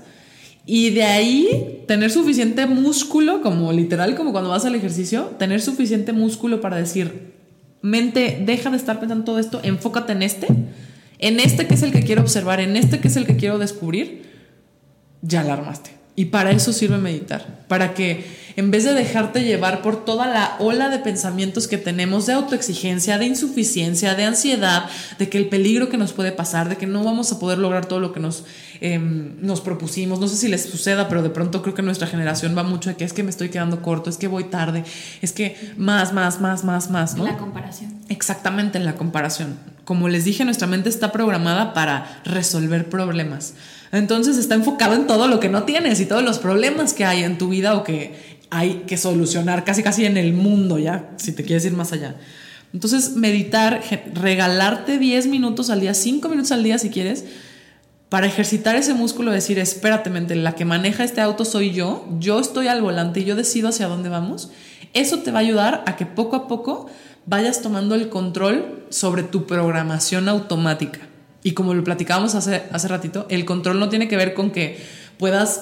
[0.66, 6.12] Y de ahí tener suficiente músculo, como literal, como cuando vas al ejercicio, tener suficiente
[6.12, 7.32] músculo para decir,
[7.82, 10.48] mente, deja de estar pensando todo esto, enfócate en este
[11.20, 13.58] en este que es el que quiero observar, en este que es el que quiero
[13.58, 14.30] descubrir,
[15.22, 15.92] ya la armaste.
[16.16, 20.56] Y para eso sirve meditar, para que en vez de dejarte llevar por toda la
[20.60, 24.86] ola de pensamientos que tenemos de autoexigencia, de insuficiencia, de ansiedad,
[25.20, 27.86] de que el peligro que nos puede pasar, de que no vamos a poder lograr
[27.86, 28.46] todo lo que nos,
[28.80, 32.58] em, nos propusimos, no sé si les suceda, pero de pronto creo que nuestra generación
[32.58, 34.86] va mucho de que es que me estoy quedando corto, es que voy tarde,
[35.22, 37.26] es que más, más, más, más, más, ¿no?
[37.26, 37.94] La comparación.
[38.08, 39.58] Exactamente en la comparación.
[39.84, 43.54] Como les dije, nuestra mente está programada para resolver problemas.
[43.96, 47.24] Entonces está enfocado en todo lo que no tienes y todos los problemas que hay
[47.24, 48.14] en tu vida o que
[48.50, 52.16] hay que solucionar casi casi en el mundo ya, si te quieres ir más allá.
[52.74, 53.82] Entonces meditar,
[54.14, 57.24] regalarte 10 minutos al día, 5 minutos al día si quieres,
[58.10, 62.40] para ejercitar ese músculo, decir, espérate, mente, la que maneja este auto soy yo, yo
[62.40, 64.52] estoy al volante y yo decido hacia dónde vamos,
[64.94, 66.88] eso te va a ayudar a que poco a poco
[67.26, 71.00] vayas tomando el control sobre tu programación automática.
[71.46, 74.80] Y como lo platicábamos hace, hace ratito, el control no tiene que ver con que
[75.20, 75.62] puedas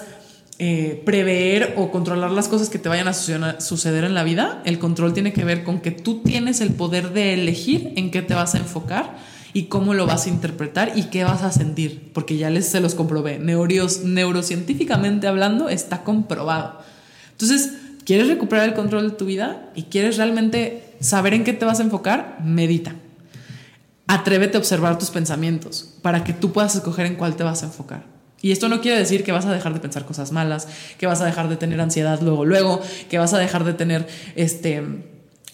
[0.57, 4.61] eh, prever o controlar las cosas que te vayan a suceder en la vida.
[4.63, 8.21] El control tiene que ver con que tú tienes el poder de elegir en qué
[8.21, 9.17] te vas a enfocar
[9.51, 12.79] y cómo lo vas a interpretar y qué vas a sentir, porque ya les se
[12.79, 13.39] los comprobé.
[13.39, 16.79] Neurios, neurocientíficamente hablando, está comprobado.
[17.31, 17.73] Entonces,
[18.05, 21.81] ¿quieres recuperar el control de tu vida y quieres realmente saber en qué te vas
[21.81, 22.37] a enfocar?
[22.41, 22.95] Medita.
[24.07, 27.67] Atrévete a observar tus pensamientos para que tú puedas escoger en cuál te vas a
[27.67, 28.05] enfocar.
[28.41, 31.21] Y esto no quiere decir que vas a dejar de pensar cosas malas, que vas
[31.21, 34.83] a dejar de tener ansiedad luego, luego, que vas a dejar de tener este,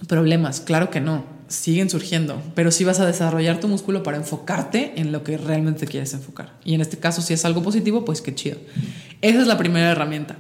[0.08, 0.60] problemas.
[0.60, 5.12] Claro que no siguen surgiendo, pero sí vas a desarrollar tu músculo para enfocarte en
[5.12, 6.54] lo que realmente quieres enfocar.
[6.64, 8.58] Y en este caso, si es algo positivo, pues qué chido.
[9.22, 10.38] Esa es la primera herramienta.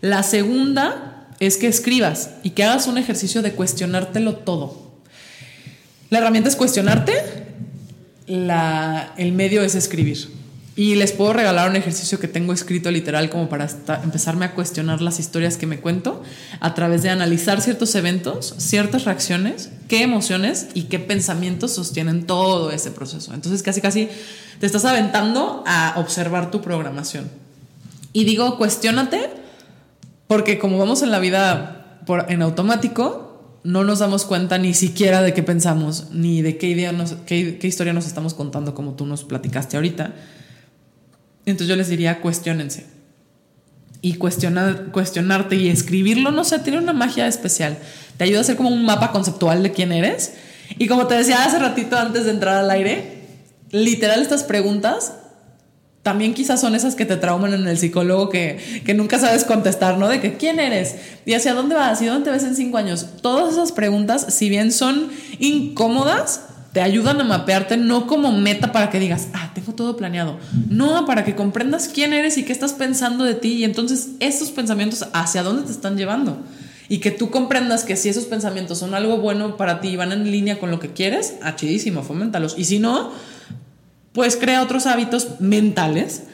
[0.00, 4.90] La segunda es que escribas y que hagas un ejercicio de cuestionártelo todo.
[6.10, 7.12] La herramienta es cuestionarte,
[8.30, 10.40] el medio es escribir.
[10.76, 13.68] Y les puedo regalar un ejercicio que tengo escrito literal como para
[14.02, 16.22] empezarme a cuestionar las historias que me cuento
[16.60, 22.70] a través de analizar ciertos eventos, ciertas reacciones, qué emociones y qué pensamientos sostienen todo
[22.70, 23.34] ese proceso.
[23.34, 24.08] Entonces casi casi
[24.58, 27.28] te estás aventando a observar tu programación.
[28.12, 29.28] Y digo, cuestionate
[30.28, 33.29] porque como vamos en la vida por, en automático,
[33.62, 36.92] no nos damos cuenta ni siquiera de qué pensamos, ni de qué, idea
[37.26, 40.14] qué, historia nos estamos contando como tú nos platicaste ahorita
[41.46, 42.86] entonces yo les diría, cuestionense.
[44.02, 47.78] Y cuestionar, cuestionarte y escribirlo, no sé, tiene una magia especial.
[48.16, 50.34] Te ayuda a hacer como un mapa conceptual de quién eres.
[50.78, 53.24] Y como te decía hace ratito antes de entrar al aire,
[53.70, 55.14] literal estas preguntas
[56.02, 59.98] también quizás son esas que te trauman en el psicólogo que, que, nunca sabes contestar,
[59.98, 60.08] ¿no?
[60.08, 60.96] De que quién eres
[61.26, 63.06] y hacia dónde vas y dónde te ves en cinco años.
[63.20, 66.40] Todas esas preguntas, si bien son incómodas,
[66.72, 70.38] te ayudan a mapearte no como meta para que digas, ah, tengo todo planeado.
[70.68, 74.50] No, para que comprendas quién eres y qué estás pensando de ti y entonces esos
[74.50, 76.38] pensamientos hacia dónde te están llevando.
[76.88, 80.12] Y que tú comprendas que si esos pensamientos son algo bueno para ti y van
[80.12, 81.56] en línea con lo que quieres, ah,
[82.02, 82.54] foméntalos.
[82.56, 83.12] Y si no,
[84.12, 86.24] pues crea otros hábitos mentales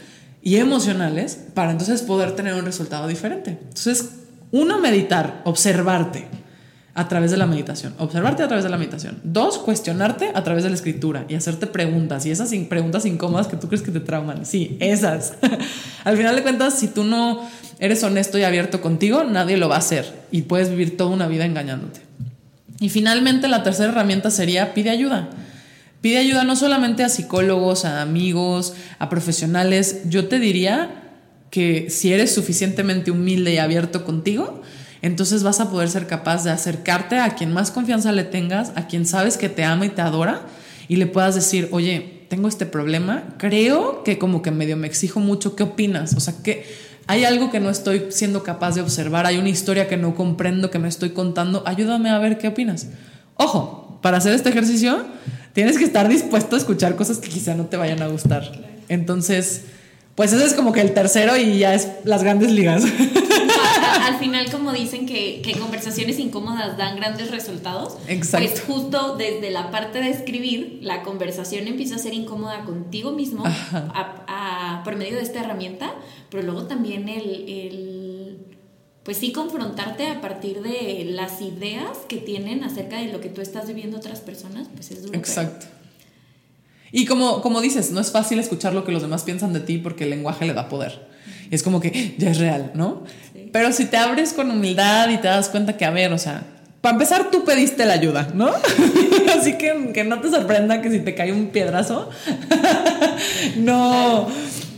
[0.42, 3.58] y emocionales para entonces poder tener un resultado diferente.
[3.60, 4.10] Entonces,
[4.52, 6.28] uno, meditar, observarte
[6.96, 7.94] a través de la meditación.
[7.98, 9.20] Observarte a través de la meditación.
[9.22, 12.24] Dos, cuestionarte a través de la escritura y hacerte preguntas.
[12.24, 14.46] Y esas preguntas incómodas que tú crees que te trauman.
[14.46, 15.34] Sí, esas.
[16.04, 17.42] Al final de cuentas, si tú no
[17.78, 20.10] eres honesto y abierto contigo, nadie lo va a hacer.
[20.30, 22.00] Y puedes vivir toda una vida engañándote.
[22.80, 25.28] Y finalmente, la tercera herramienta sería pide ayuda.
[26.06, 30.02] Pide ayuda no solamente a psicólogos, a amigos, a profesionales.
[30.04, 31.02] Yo te diría
[31.50, 34.62] que si eres suficientemente humilde y abierto contigo,
[35.02, 38.86] entonces vas a poder ser capaz de acercarte a quien más confianza le tengas, a
[38.86, 40.42] quien sabes que te ama y te adora,
[40.86, 45.18] y le puedas decir, oye, tengo este problema, creo que como que medio me exijo
[45.18, 46.14] mucho, ¿qué opinas?
[46.14, 46.66] O sea, que
[47.08, 50.70] hay algo que no estoy siendo capaz de observar, hay una historia que no comprendo,
[50.70, 52.90] que me estoy contando, ayúdame a ver qué opinas.
[53.34, 55.04] Ojo, para hacer este ejercicio
[55.56, 58.44] tienes que estar dispuesto a escuchar cosas que quizá no te vayan a gustar.
[58.90, 59.62] Entonces,
[60.14, 62.84] pues ese es como que el tercero y ya es las grandes ligas.
[64.06, 67.96] al final, como dicen que, conversaciones incómodas dan grandes resultados,
[68.30, 73.42] pues justo desde la parte de escribir, la conversación empieza a ser incómoda contigo mismo
[74.84, 75.94] por medio de esta herramienta,
[76.30, 78.05] pero luego también el,
[79.06, 83.40] pues sí, confrontarte a partir de las ideas que tienen acerca de lo que tú
[83.40, 85.16] estás viviendo otras personas, pues es duro.
[85.16, 85.66] Exacto.
[86.90, 89.78] Y como, como dices, no es fácil escuchar lo que los demás piensan de ti
[89.78, 91.06] porque el lenguaje le da poder.
[91.48, 93.04] Y es como que ya es real, ¿no?
[93.52, 96.42] Pero si te abres con humildad y te das cuenta que, a ver, o sea,
[96.80, 98.50] para empezar tú pediste la ayuda, ¿no?
[99.38, 102.10] Así que que no te sorprenda que si te cae un piedrazo,
[103.56, 104.26] no,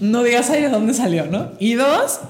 [0.02, 1.52] no digas ahí de dónde salió, ¿no?
[1.58, 2.20] Y dos,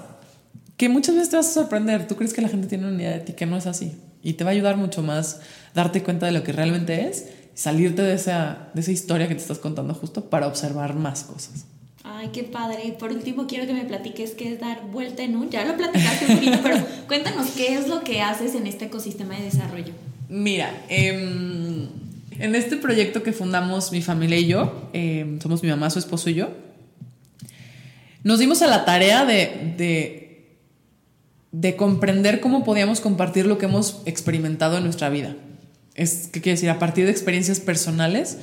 [0.79, 2.07] que muchas veces te vas a sorprender.
[2.07, 3.93] Tú crees que la gente tiene una idea de ti que no es así.
[4.23, 5.41] Y te va a ayudar mucho más
[5.75, 9.43] darte cuenta de lo que realmente es, salirte de esa, de esa historia que te
[9.43, 11.67] estás contando justo para observar más cosas.
[12.05, 12.85] Ay, qué padre.
[12.87, 15.51] Y por último, quiero que me platiques qué es dar vuelta en un.
[15.51, 16.77] Ya lo platicaste un poquito, pero
[17.09, 19.93] cuéntanos qué es lo que haces en este ecosistema de desarrollo.
[20.29, 21.89] Mira, em,
[22.39, 26.31] en este proyecto que fundamos mi familia y yo, em, somos mi mamá, su esposo
[26.31, 26.51] y yo,
[28.23, 30.28] nos dimos a la tarea de, de,
[31.53, 35.37] de comprender cómo podíamos compartir lo que hemos experimentado en nuestra vida.
[35.95, 36.71] Es, ¿Qué quiere decir?
[36.71, 38.39] A partir de experiencias personales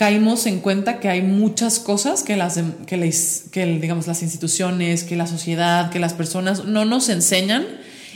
[0.00, 3.14] caímos en cuenta que hay muchas cosas que las, que,
[3.52, 7.66] que digamos, las instituciones, que la sociedad, que las personas no nos enseñan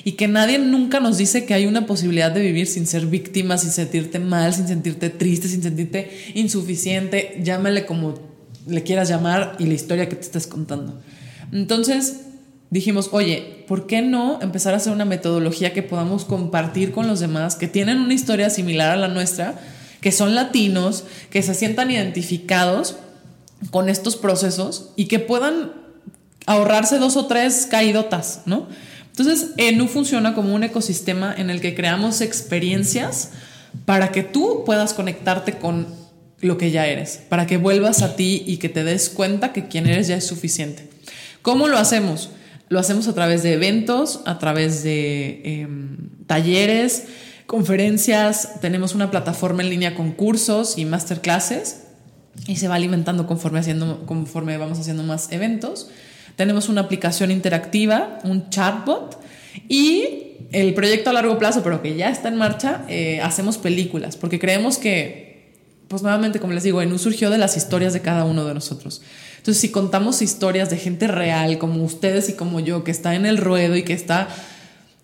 [0.03, 3.59] y que nadie nunca nos dice que hay una posibilidad de vivir sin ser víctima,
[3.59, 8.15] sin sentirte mal, sin sentirte triste, sin sentirte insuficiente, llámale como
[8.67, 11.03] le quieras llamar y la historia que te estés contando.
[11.53, 12.21] Entonces
[12.75, 17.21] dijimos, oye, ¿por qué no empezar a hacer una metodología que podamos compartir con los
[17.21, 19.55] demás que tienen una historia similar a la nuestra?
[20.05, 22.97] que son latinos, que se sientan identificados
[23.71, 25.73] con estos procesos y que puedan
[26.45, 28.69] ahorrarse dos o tres caídotas, ¿no?
[29.07, 33.31] Entonces, ENU funciona como un ecosistema en el que creamos experiencias
[33.87, 35.87] para que tú puedas conectarte con
[36.43, 39.69] lo que ya eres, para que vuelvas a ti y que te des cuenta que
[39.69, 40.87] quien eres ya es suficiente.
[41.41, 42.29] ¿Cómo lo hacemos?
[42.75, 45.97] Lo hacemos a través de eventos, a través de em,
[46.27, 47.05] talleres,
[47.47, 51.85] conferencias, tenemos una plataforma en línea con cursos y masterclasses
[52.49, 55.89] y se va alimentando conforme, haciendo, conforme vamos haciendo más eventos.
[56.35, 59.21] Tenemos una aplicación interactiva, un chatbot
[59.69, 64.17] y el proyecto a largo plazo, pero que ya está en marcha, eh, hacemos películas,
[64.17, 65.24] porque creemos que,
[65.89, 69.03] pues nuevamente, como les digo, ENU surgió de las historias de cada uno de nosotros.
[69.37, 73.27] Entonces, si contamos historias de gente real, como ustedes y como yo, que está en
[73.27, 74.29] el ruedo y que está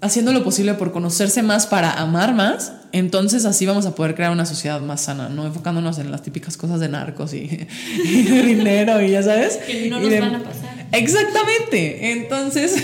[0.01, 4.33] haciendo lo posible por conocerse más para amar más, entonces así vamos a poder crear
[4.33, 9.03] una sociedad más sana, no enfocándonos en las típicas cosas de narcos y, de dinero
[9.03, 9.59] y ya sabes.
[9.59, 10.87] Que no nos van a pasar.
[10.93, 12.13] Exactamente.
[12.13, 12.83] Entonces,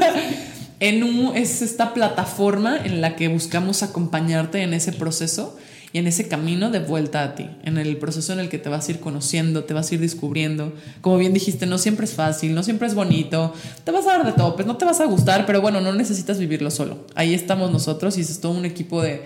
[0.80, 5.56] ENU es esta plataforma en la que buscamos acompañarte en ese proceso
[5.94, 8.68] y en ese camino de vuelta a ti, en el proceso en el que te
[8.68, 10.72] vas a ir conociendo, te vas a ir descubriendo.
[11.00, 14.26] Como bien dijiste, no siempre es fácil, no siempre es bonito, te vas a dar
[14.26, 17.06] de todo, pues no te vas a gustar, pero bueno, no necesitas vivirlo solo.
[17.14, 19.22] Ahí estamos nosotros y es todo un equipo de,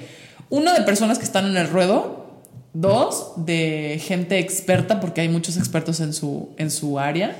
[0.50, 2.26] uno de personas que están en el ruedo,
[2.74, 7.34] dos de gente experta, porque hay muchos expertos en su, en su área,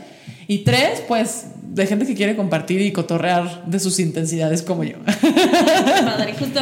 [0.47, 4.97] y tres, pues de gente que quiere compartir y cotorrear de sus intensidades como yo.
[5.05, 6.61] Padre, justo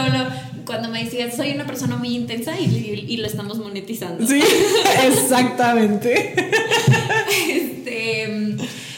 [0.67, 4.27] cuando me decías, soy una persona muy intensa y, lo estamos monetizando.
[4.27, 4.43] Sí,
[5.07, 6.35] exactamente.
[7.49, 8.57] este,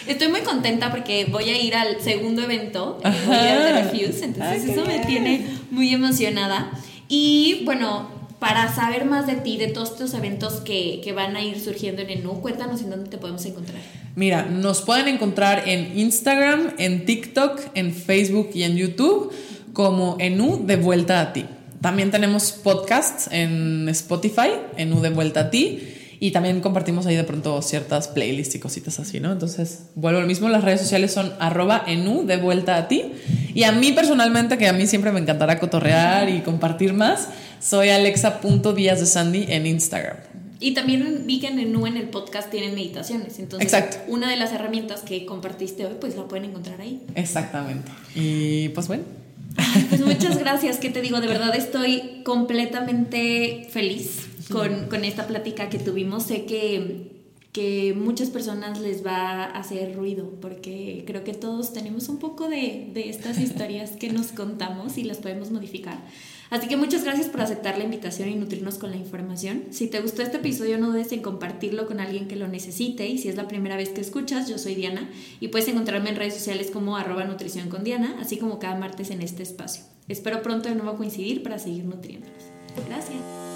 [0.08, 4.24] estoy muy contenta porque voy a ir al segundo evento, voy a ir al Refuse,
[4.24, 6.72] entonces eso me tiene muy emocionada.
[7.08, 11.42] Y bueno, para saber más de ti, de todos estos eventos que, que van a
[11.42, 13.80] ir surgiendo en ENU, cuéntanos en dónde te podemos encontrar.
[14.16, 19.32] Mira, nos pueden encontrar en Instagram, en TikTok, en Facebook y en YouTube
[19.72, 21.44] como ENU de vuelta a ti.
[21.80, 25.94] También tenemos podcasts en Spotify, ENU de vuelta a ti.
[26.20, 29.30] Y también compartimos ahí de pronto ciertas playlists y cositas así, ¿no?
[29.30, 33.12] Entonces, vuelvo al mismo, las redes sociales son arroba enu de vuelta a ti.
[33.54, 37.28] Y a mí personalmente, que a mí siempre me encantará cotorrear y compartir más,
[37.60, 40.16] soy alexa.díaz de Sandy en Instagram.
[40.60, 43.38] Y también vi que en Enu en el podcast tienen meditaciones.
[43.38, 47.00] Entonces, una de las herramientas que compartiste hoy, pues la pueden encontrar ahí.
[47.14, 47.92] Exactamente.
[48.16, 49.04] Y pues bueno.
[49.88, 55.68] Pues muchas gracias, que te digo, de verdad estoy completamente feliz con, con esta plática
[55.68, 56.24] que tuvimos.
[56.24, 57.18] Sé que
[57.52, 62.48] que muchas personas les va a hacer ruido, porque creo que todos tenemos un poco
[62.48, 65.98] de, de estas historias que nos contamos y las podemos modificar.
[66.50, 69.64] Así que muchas gracias por aceptar la invitación y nutrirnos con la información.
[69.70, 73.06] Si te gustó este episodio, no dudes en compartirlo con alguien que lo necesite.
[73.06, 76.16] Y si es la primera vez que escuchas, yo soy Diana y puedes encontrarme en
[76.16, 79.84] redes sociales como arroba nutrición con Diana, así como cada martes en este espacio.
[80.08, 82.44] Espero pronto de nuevo coincidir para seguir nutriéndonos.
[82.86, 83.47] Gracias.